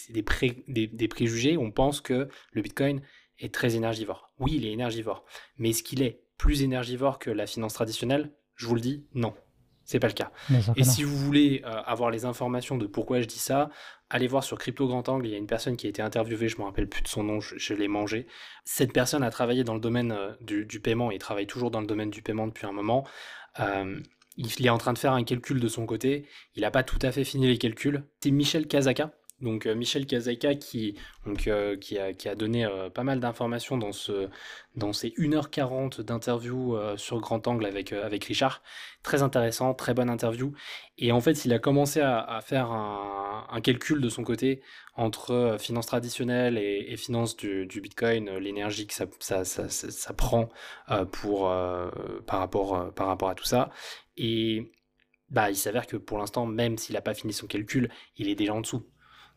[0.67, 1.57] des, des préjugés.
[1.57, 3.01] On pense que le Bitcoin
[3.39, 4.31] est très énergivore.
[4.39, 5.25] Oui, il est énergivore.
[5.57, 8.31] Mais est-ce qu'il est plus énergivore que la finance traditionnelle?
[8.55, 9.33] Je vous le dis, non.
[9.85, 10.31] C'est pas le cas.
[10.75, 13.69] Et si vous voulez euh, avoir les informations de pourquoi je dis ça,
[14.09, 15.27] allez voir sur Crypto Grand Angle.
[15.27, 17.23] Il y a une personne qui a été interviewée, je me rappelle plus de son
[17.23, 18.25] nom, je, l'ai mangé.
[18.63, 21.87] Cette personne a travaillé dans le domaine euh, du, paiement et travaille toujours dans le
[21.87, 23.05] domaine du paiement depuis un moment.
[23.59, 23.99] Euh,
[24.37, 26.27] il est en train de faire un calcul de son côté.
[26.55, 28.03] Il n'a pas tout à fait fini les calculs.
[28.21, 29.11] C'est Michel Kazaka
[29.41, 34.29] donc euh, Michel Kazaka euh, qui, a, donné euh, pas mal d'informations dans, ce,
[34.93, 37.89] ces 1h40 d'interview sur grand angle avec,
[38.23, 38.61] Richard.
[39.03, 40.53] Très intéressant, très bonne interview.
[40.97, 44.61] Et en fait, il a commencé à, faire un, calcul de son côté
[44.95, 49.43] entre finances traditionnelles et, et finances du, Bitcoin, l'énergie que ça,
[50.13, 50.49] prend
[51.11, 51.53] pour,
[52.25, 53.69] par, rapport, par rapport à tout ça.
[54.17, 54.71] Et
[55.29, 58.35] bah, il s'avère que pour l'instant, même s'il n'a pas fini son calcul, il est
[58.35, 58.85] déjà en dessous.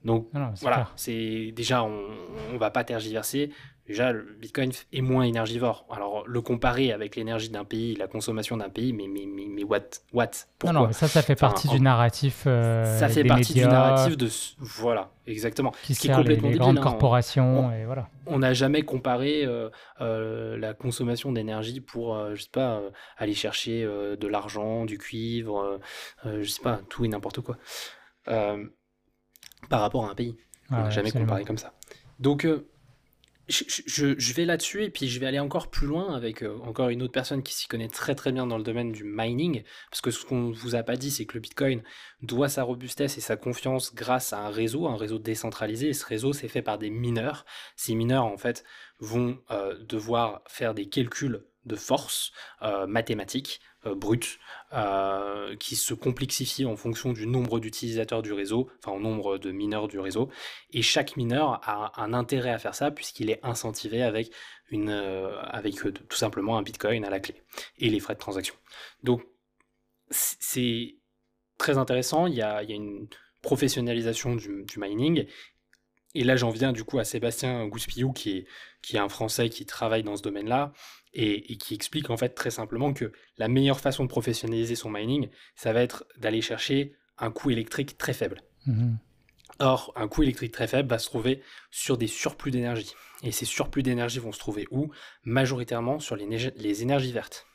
[0.05, 0.29] Donc
[0.61, 2.07] voilà, c'est déjà on,
[2.53, 3.51] on va pas tergiverser.
[3.89, 5.87] Déjà, le Bitcoin est moins énergivore.
[5.91, 9.65] Alors, le comparer avec l'énergie d'un pays, la consommation d'un pays, mais, mais, mais, mais
[9.65, 9.79] what,
[10.13, 10.31] what?
[10.59, 12.45] Pourquoi Non, non, ça, ça fait partie du narratif.
[12.47, 14.29] Euh, ça fait partie du narratif de.
[14.59, 15.73] Voilà, exactement.
[15.85, 16.83] Qui Ce qui est complètement les, les grandes hein.
[16.83, 18.09] corporations, et voilà.
[18.27, 19.71] On n'a jamais comparé euh,
[20.03, 22.83] euh, la consommation d'énergie pour, je sais pas,
[23.17, 25.81] aller chercher de l'argent, du cuivre,
[26.27, 27.57] je sais pas, tout et n'importe quoi.
[29.69, 30.37] Par rapport à un pays.
[30.71, 31.73] on n'a jamais comparé comme ça.
[32.19, 32.47] Donc,
[33.49, 37.03] je, vais là-dessus et puis je vais aller encore plus loin avec euh, encore une
[37.03, 39.63] autre personne qui s'y connaît très très bien dans le domaine du mining.
[39.91, 41.83] Parce que ce qu'on vous a pas dit, c'est que le Bitcoin
[42.21, 45.89] doit sa robustesse et sa confiance grâce à un réseau, un réseau décentralisé.
[45.89, 47.47] Et ce réseau, c'est fait par des mineurs.
[47.77, 48.65] Ces mineurs, en fait,
[49.01, 52.33] vont euh, devoir faire des calculs de force
[52.63, 54.39] euh, mathématiques euh, brutes
[54.73, 59.51] euh, qui se complexifient en fonction du nombre d'utilisateurs du réseau, enfin au nombre de
[59.51, 60.29] mineurs du réseau.
[60.73, 64.31] Et chaque mineur a un intérêt à faire ça puisqu'il est incentivé avec,
[64.71, 67.43] une, avec tout simplement un bitcoin à la clé
[67.79, 68.55] et les frais de transaction.
[69.03, 69.23] Donc
[70.11, 70.97] c'est
[71.59, 73.09] très intéressant, il y a, une
[73.43, 75.27] professionnalisation du, du mining
[76.15, 78.47] et là, j'en viens du coup à Sébastien Gouspillou, qui est,
[78.83, 80.73] qui est un Français qui travaille dans ce domaine-là,
[81.19, 85.29] et, qui explique en fait très simplement que la meilleure façon de professionnaliser son mining,
[85.57, 88.41] ça va être d'aller chercher un coût électrique très faible.
[88.67, 88.99] Mhm.
[89.59, 91.43] Or, un coût électrique très faible va se trouver
[91.73, 92.95] sur des surplus d'énergie.
[93.25, 94.93] Et ces surplus d'énergie vont se trouver où?
[95.25, 97.47] Majoritairement sur les, les énergies vertes.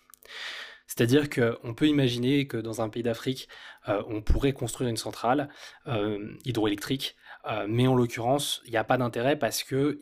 [0.85, 3.47] C'est-à-dire qu'on peut imaginer que dans un pays d'Afrique,
[3.87, 5.47] euh, on pourrait construire une centrale
[5.87, 9.99] euh, hydroélectrique euh, mais en l'occurrence, il n'y a pas d'intérêt parce que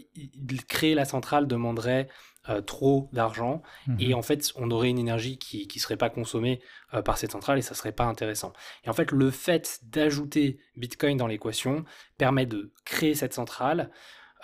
[0.68, 2.08] créer la centrale demanderait
[2.50, 3.62] euh, trop d'argent
[4.00, 4.16] et mhm.
[4.16, 6.60] en fait, on aurait une énergie qui ne serait pas consommée
[6.94, 8.52] euh, par cette centrale et ça serait pas intéressant.
[8.84, 11.86] Et en fait, le fait d'ajouter Bitcoin dans l'équation
[12.18, 13.92] permet de créer cette centrale.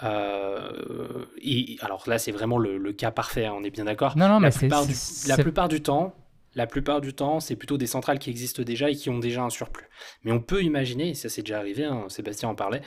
[0.03, 4.15] et alors là, c'est vraiment le, cas parfait, hein, on est bien d'accord.
[4.15, 4.85] Non, non, la mais plupart
[5.27, 6.13] la plupart du temps,
[6.57, 9.43] la plupart du temps, c'est plutôt des centrales qui existent déjà et qui ont déjà
[9.43, 9.89] un surplus.
[10.23, 12.81] Mais on peut imaginer, et ça s'est déjà arrivé, hein, Sébastien en parlait,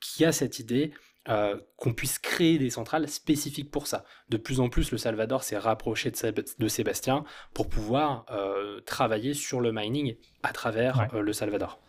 [0.00, 0.92] qu'il y a cette idée
[1.28, 4.04] euh, qu'on puisse créer des centrales spécifiques pour ça.
[4.28, 9.60] De plus en plus, le Salvador s'est rapproché de, Sébastien pour pouvoir euh, travailler sur
[9.60, 10.14] le mining
[10.44, 11.80] à travers euh, le Salvador.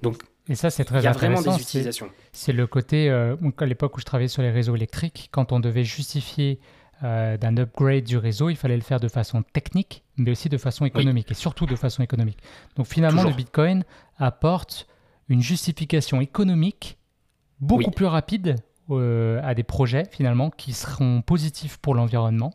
[0.00, 2.10] Donc, et ça, c'est très il y a vraiment des utilisations.
[2.32, 5.84] C'est le côté, à l'époque où je travaillais sur les réseaux électriques, quand on devait
[5.84, 6.58] justifier
[7.00, 10.84] d'un upgrade du réseau, il fallait le faire de façon technique, mais aussi de façon
[10.84, 12.38] économique, et surtout de façon économique.
[12.76, 13.84] Donc finalement, le Bitcoin
[14.18, 14.86] apporte
[15.28, 16.98] une justification économique
[17.60, 18.56] beaucoup plus rapide
[18.90, 22.52] euh, à des projets finalement qui seront positifs pour l'environnement,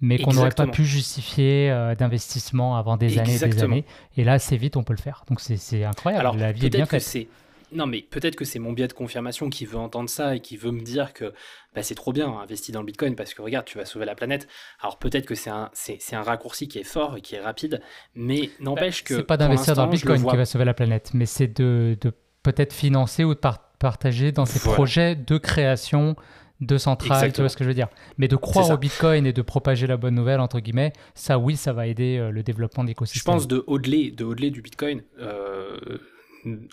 [0.00, 3.84] mais qu'on n'aurait pas pu justifier euh, d'investissement avant des années et des années.
[4.16, 5.24] Et là, assez vite, on peut le faire.
[5.28, 6.20] Donc c'est incroyable.
[6.20, 7.28] Alors, la vie est bien faite.
[7.72, 10.56] Non, mais peut-être que c'est mon biais de confirmation qui veut entendre ça et qui
[10.56, 11.34] veut me dire que
[11.74, 14.14] bah, c'est trop bien, investi dans le Bitcoin parce que regarde, tu vas sauver la
[14.14, 14.46] planète.
[14.80, 17.82] Alors peut-être que c'est un, c'est, un raccourci qui est fort et qui est rapide,
[18.14, 19.16] mais n'empêche bah, que.
[19.16, 22.12] C'est pas d'investir dans le Bitcoin qui va sauver la planète, mais c'est de, de
[22.42, 23.40] peut-être financer ou de
[23.78, 26.16] partager dans ces projets de création
[26.60, 27.88] de centrales, tu vois ce que je veux dire.
[28.16, 31.56] Mais de croire au Bitcoin et de propager la bonne nouvelle, entre guillemets, ça oui,
[31.56, 33.20] ça va aider euh, le développement de l'écosystème.
[33.20, 35.76] Je pense de au-delà de du Bitcoin, euh,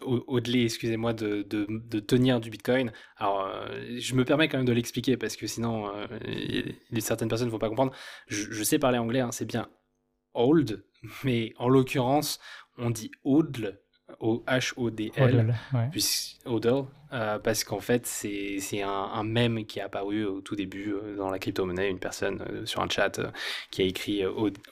[0.02, 2.92] au-delà, excusez-moi, de, de, tenir du Bitcoin.
[3.18, 6.08] Alors, euh, je me permets quand même de l'expliquer parce que sinon, euh,
[7.00, 7.94] certaines personnes ne vont pas comprendre.
[8.28, 9.68] Je, sais parler anglais, hein, c'est bien
[10.34, 10.84] old,
[11.24, 12.40] mais en l'occurrence,
[12.78, 13.80] on dit old
[14.20, 15.56] O-H-O-D-L,
[17.14, 21.16] euh, parce qu'en fait, c'est un, un mème qui est apparu au tout début euh,
[21.16, 23.22] dans la crypto-monnaie, une personne euh, sur un chat
[23.70, 24.24] qui a écrit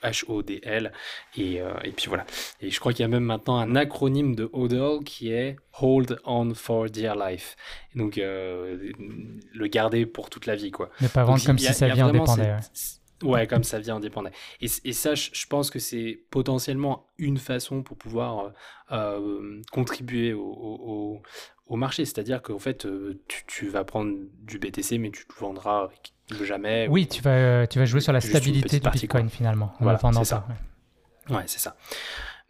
[0.04, 0.92] H-O-D-L,
[1.38, 2.26] et, et, puis voilà.
[2.60, 6.20] Et je crois qu'il y a même maintenant un acronyme de HODL qui est Hold
[6.26, 7.56] On for Dear Life.
[7.96, 10.90] donc, le garder pour toute la vie, quoi.
[11.00, 12.42] Ne pas vendre comme si sa vie en dépendait.
[12.42, 12.58] Ouais,
[13.48, 14.30] comme ça vient indépendant.
[14.62, 18.52] Et, et ça, je, pense que c'est potentiellement une façon pour pouvoir euh,
[18.92, 21.22] euh, contribuer au,
[21.68, 22.06] au, marché.
[22.06, 25.90] C'est-à-dire qu'en fait, euh, tu, tu, vas prendre du BTC, mais tu le vendras
[26.44, 26.88] jamais.
[26.90, 29.74] Oui, tu vas, tu vas jouer sur la stabilité du Bitcoin finalement.
[29.80, 30.48] voilà, c'est ça.
[31.30, 31.76] ouais c'est ça.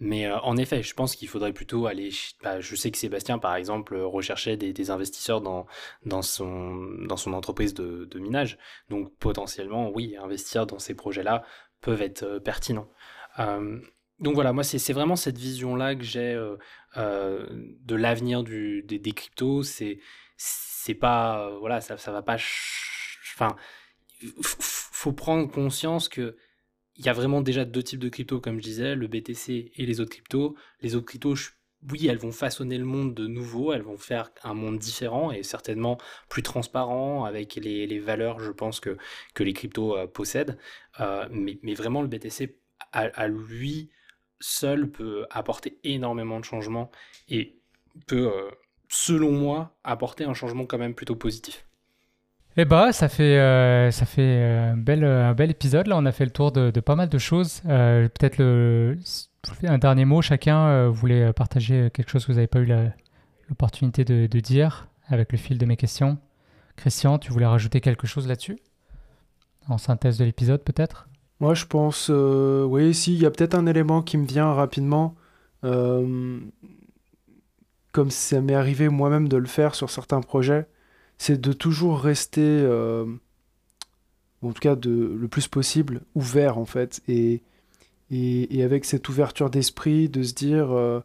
[0.01, 2.09] Mais euh, en effet, je pense qu'il faudrait plutôt aller.
[2.41, 5.67] Bah, je sais que Sébastien, par exemple, recherchait des, investisseurs dans,
[6.05, 6.75] dans, son,
[7.07, 8.57] dans son entreprise de, minage.
[8.89, 11.43] Donc potentiellement, oui, investir dans ces projets-là
[11.81, 12.89] peuvent être euh, pertinents.
[13.37, 13.79] Euh,
[14.19, 16.33] donc voilà, moi, c'est vraiment cette vision-là que j'ai
[16.95, 19.63] de l'avenir des, des, cryptos.
[19.63, 21.57] C'est pas.
[21.59, 22.37] voilà, ça, ça va pas.
[23.35, 23.55] Enfin,
[25.01, 26.35] faut prendre conscience que
[26.97, 29.85] il y a vraiment déjà deux types de cryptos, comme je disais, le BTC et
[29.85, 30.55] les autres cryptos.
[30.81, 31.35] Les autres cryptos,
[31.89, 35.43] oui, elles vont façonner le monde de nouveau, elles vont faire un monde différent et
[35.43, 35.97] certainement
[36.29, 38.97] plus transparent avec les, valeurs, je pense, que,
[39.33, 40.57] que les cryptos euh, possèdent.
[40.99, 42.57] Euh, mais, vraiment, le BTC,
[42.91, 43.89] à, lui
[44.39, 46.91] seul, peut apporter énormément de changements
[47.29, 47.57] et
[48.05, 48.51] peut, euh,
[48.89, 51.65] selon moi, apporter un changement quand même plutôt positif.
[52.57, 55.87] Eh bah, ça fait, fait un, bel, un bel épisode.
[55.87, 57.61] Là, on a fait le tour de, pas mal de choses.
[57.61, 58.41] Peut-être
[59.63, 62.69] un dernier mot, chacun euh, voulait partager quelque chose que vous n'avez pas eu
[63.49, 66.17] l'opportunité de, dire avec le fil de mes questions.
[66.75, 68.59] Christian, tu voulais rajouter quelque chose là-dessus?
[69.67, 71.07] En synthèse de l'épisode peut-être?
[71.39, 74.53] Moi je pense, euh, oui, si, il y a peut-être un élément qui me vient
[74.53, 75.15] rapidement.
[75.63, 76.39] Euh,
[77.91, 80.67] comme ça m'est arrivé moi-même de le faire sur certains projets,
[81.21, 82.65] c'est de toujours rester,
[84.41, 87.01] en tout cas de, le plus possible, ouvert en fait.
[87.07, 87.41] Et
[88.11, 90.99] et, avec cette ouverture d'esprit, de se dire, euh,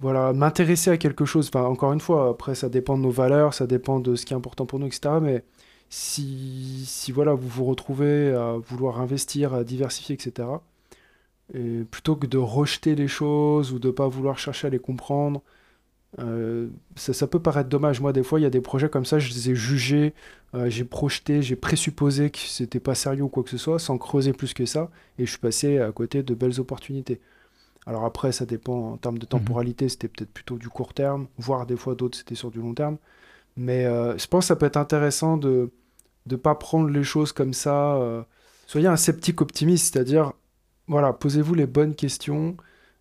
[0.00, 1.48] voilà, m'intéresser à quelque chose.
[1.48, 4.32] Enfin, encore une fois, après, ça dépend de nos valeurs, ça dépend de ce qui
[4.32, 5.16] est important pour nous, etc.
[5.20, 5.44] Mais
[5.90, 10.48] si, si voilà, vous vous retrouvez à vouloir investir, à diversifier, etc.,
[11.54, 14.80] et plutôt que de rejeter les choses ou de ne pas vouloir chercher à les
[14.80, 15.42] comprendre,
[16.18, 18.00] euh, ça, peut paraître dommage.
[18.00, 20.14] Moi, des fois, il y a des projets comme ça, je les ai jugés,
[20.54, 23.98] euh, j'ai projeté, j'ai présupposé que c'était pas sérieux ou quoi que ce soit, sans
[23.98, 27.20] creuser plus que ça, et je suis passé à côté de belles opportunités.
[27.86, 29.30] Alors après, ça dépend en termes de mhm.
[29.30, 32.74] temporalité, c'était peut-être plutôt du court terme, voire des fois d'autres, c'était sur du long
[32.74, 32.96] terme.
[33.56, 35.70] Mais euh, je pense que ça peut être intéressant de
[36.26, 37.98] ne pas prendre les choses comme ça.
[38.66, 40.32] soyez un sceptique optimiste, c'est-à-dire,
[40.88, 42.56] voilà, posez-vous les bonnes questions,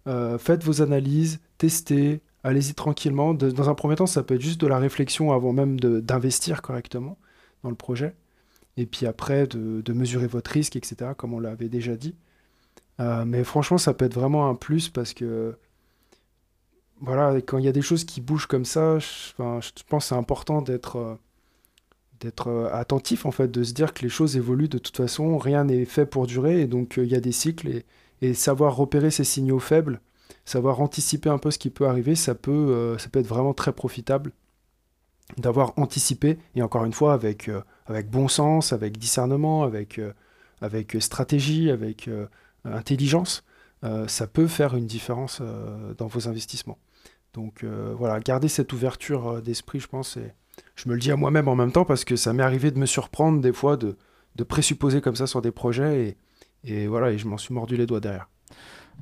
[0.06, 3.34] faites vos analyses, testez, allez-y tranquillement.
[3.34, 7.18] dans un premier temps, ça peut être juste de la réflexion avant même d'investir correctement
[7.64, 8.16] dans le projet.
[8.78, 12.16] Et puis après, de, mesurer votre risque, etc., comme on l'avait déjà dit.
[13.00, 15.58] Euh, mais franchement, ça peut être vraiment un plus parce que,
[17.02, 19.72] voilà, quand il y a des choses qui bougent comme ça, je, pense
[20.04, 24.38] que c'est important d'être euh, euh, attentif, en fait, de se dire que les choses
[24.38, 27.32] évoluent de toute façon, rien n'est fait pour durer, et donc il y a des
[27.32, 27.84] cycles,
[28.22, 30.00] et savoir repérer ces signaux faibles,
[30.46, 33.54] savoir anticiper un peu ce qui peut arriver, ça peut, euh, ça peut être vraiment
[33.54, 34.32] très profitable
[35.38, 40.14] d'avoir anticipé, et encore une fois, avec, euh, avec bon sens, avec discernement, avec, euh,
[40.62, 42.10] avec stratégie, avec
[42.64, 43.44] intelligence,
[44.08, 45.42] ça peut faire une différence
[45.98, 46.80] dans vos investissements.
[47.34, 50.34] Donc voilà, garder cette ouverture d'esprit, je pense, et
[50.76, 52.80] je me le dis à moi-même en même temps, parce que ça m'est arrivé de
[52.80, 53.98] me surprendre des fois, de,
[54.38, 56.18] de présupposer comme ça sur des projets,
[56.64, 58.30] et, et voilà, et je m'en suis mordu les doigts derrière.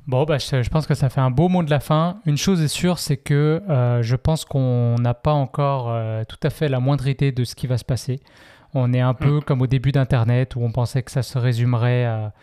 [0.06, 2.20] Bon, bah, je, pense que ça fait un beau mot de la fin.
[2.26, 6.38] Une chose est sûre, c'est que euh, je pense qu'on n'a pas encore euh, tout
[6.42, 8.20] à fait la moindre idée de ce qui va se passer.
[8.74, 9.44] On est un peu mm.
[9.44, 12.34] comme au début d'Internet où on pensait que ça se résumerait à,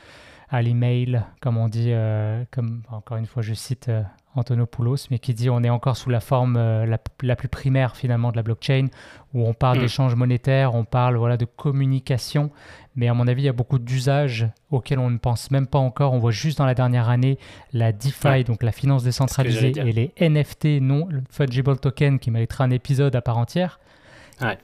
[0.50, 3.92] à l'email, comme on dit, euh, comme encore une fois, je cite
[4.34, 8.38] Antonopoulos, mais qui dit on est encore sous la forme la, plus primaire finalement de
[8.38, 8.88] la blockchain,
[9.36, 9.82] où on parle mm.
[9.82, 12.50] d'échanges monétaires, on parle voilà, de communication,
[12.96, 15.80] mais à mon avis, il y a beaucoup d'usages auxquels on ne pense même pas
[15.80, 16.14] encore.
[16.14, 17.38] On voit juste dans la dernière année
[17.74, 22.72] la DeFi, donc la finance décentralisée, et les NFT, non fungible token, qui méritera un
[22.72, 23.80] épisode à part entière.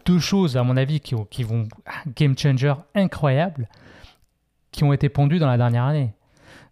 [0.05, 1.67] Deux choses, à mon avis, qui, qui vont
[2.15, 3.69] game changer incroyable,
[4.71, 6.13] qui ont été pondues dans la dernière année.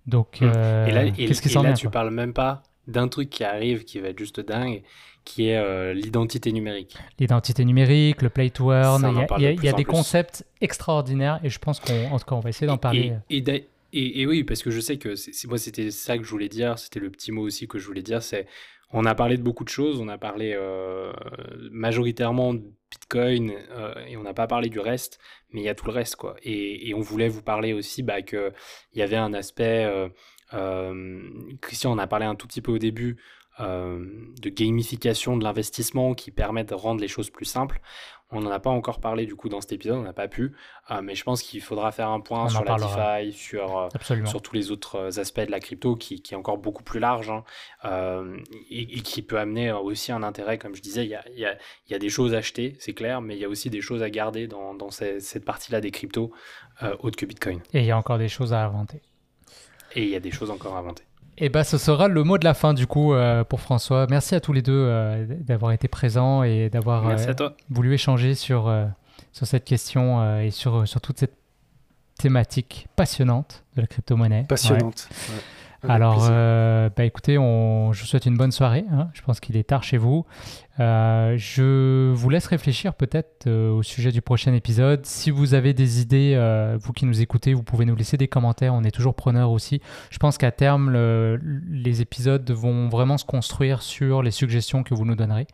[0.07, 0.51] Donc, mm.
[0.55, 4.09] euh, qu'est-ce qui s'en vient tu parles même pas d'un truc qui arrive qui va
[4.09, 4.83] être juste dingue,
[5.25, 6.95] qui est euh, l'identité numérique.
[7.19, 11.79] L'identité numérique, le play to earn, il y a, des concepts extraordinaires et je pense
[11.79, 13.13] qu'en tout cas on va essayer d'en parler.
[13.29, 16.49] Et, et, oui, parce que je sais que c'est, moi c'était ça que je voulais
[16.49, 18.45] dire, c'était le petit mot aussi que je voulais dire, c'est
[18.91, 21.11] on a parlé de beaucoup de choses, on a parlé euh,
[21.71, 22.61] majoritairement de
[22.91, 25.19] Bitcoin euh, et on n'a pas parlé du reste,
[25.51, 26.35] mais il y a tout le reste quoi.
[26.43, 28.51] Et, on voulait vous parler aussi bah, qu'il
[28.93, 29.89] y avait un aspect
[31.61, 33.17] Christian en a parlé un tout petit peu au début
[33.59, 37.79] de gamification de l'investissement qui permet de rendre les choses plus simples.
[38.31, 40.53] On n'en a pas encore parlé du coup dans cet épisode, on n'a pas pu,
[40.89, 43.87] euh, mais je pense qu'il faudra faire un point sur la DeFi, sur,
[44.25, 47.31] sur tous les autres aspects de la crypto qui, qui est encore beaucoup plus large
[47.83, 48.23] hein,
[48.71, 51.55] et, qui peut amener aussi un intérêt, comme je disais, il y a, y a,
[51.87, 54.01] y a des choses à acheter, c'est clair, mais il y a aussi des choses
[54.01, 56.31] à garder dans, dans cette partie-là des cryptos
[56.99, 57.61] autres que Bitcoin.
[57.73, 59.01] Et il y a encore des choses à inventer.
[59.93, 61.03] Et il y a des choses encore à inventer.
[61.37, 64.07] Et eh ben, ce sera le mot de la fin du coup euh, pour François.
[64.09, 68.73] Merci à tous les deux euh, d'avoir été présents et d'avoir euh, voulu échanger sur,
[69.33, 71.35] sur cette question et sur, sur toute cette
[72.17, 74.45] thématique passionnante de la crypto-monnaie.
[74.47, 75.09] Passionnante.
[75.83, 78.85] Alors, bah, écoutez, on, je vous souhaite une bonne soirée.
[78.91, 79.09] Hein.
[79.13, 80.25] Je pense qu'il est tard chez vous.
[80.79, 85.05] Euh, je vous laisse réfléchir peut-être euh, au sujet du prochain épisode.
[85.05, 88.27] Si vous avez des idées, euh, vous qui nous écoutez, vous pouvez nous laisser des
[88.27, 88.73] commentaires.
[88.73, 89.81] On est toujours preneurs aussi.
[90.09, 90.91] Je pense qu'à terme,
[91.69, 95.47] les épisodes vont vraiment se construire sur les suggestions que vous nous donnerez.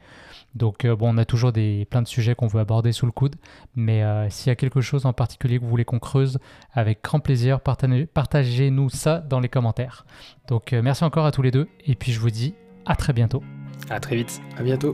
[0.56, 3.36] Donc bon, on a toujours des, plein de sujets qu'on veut aborder sous le coude.
[3.76, 6.40] Mais s'il y a quelque chose en particulier que vous voulez qu'on creuse,
[6.74, 10.06] avec grand plaisir, partagez-nous ça dans les commentaires.
[10.48, 11.68] Donc merci encore à tous les deux.
[11.86, 12.54] Et puis je vous dis
[12.86, 13.44] à très bientôt.
[13.90, 14.42] À très vite.
[14.58, 14.94] À bientôt.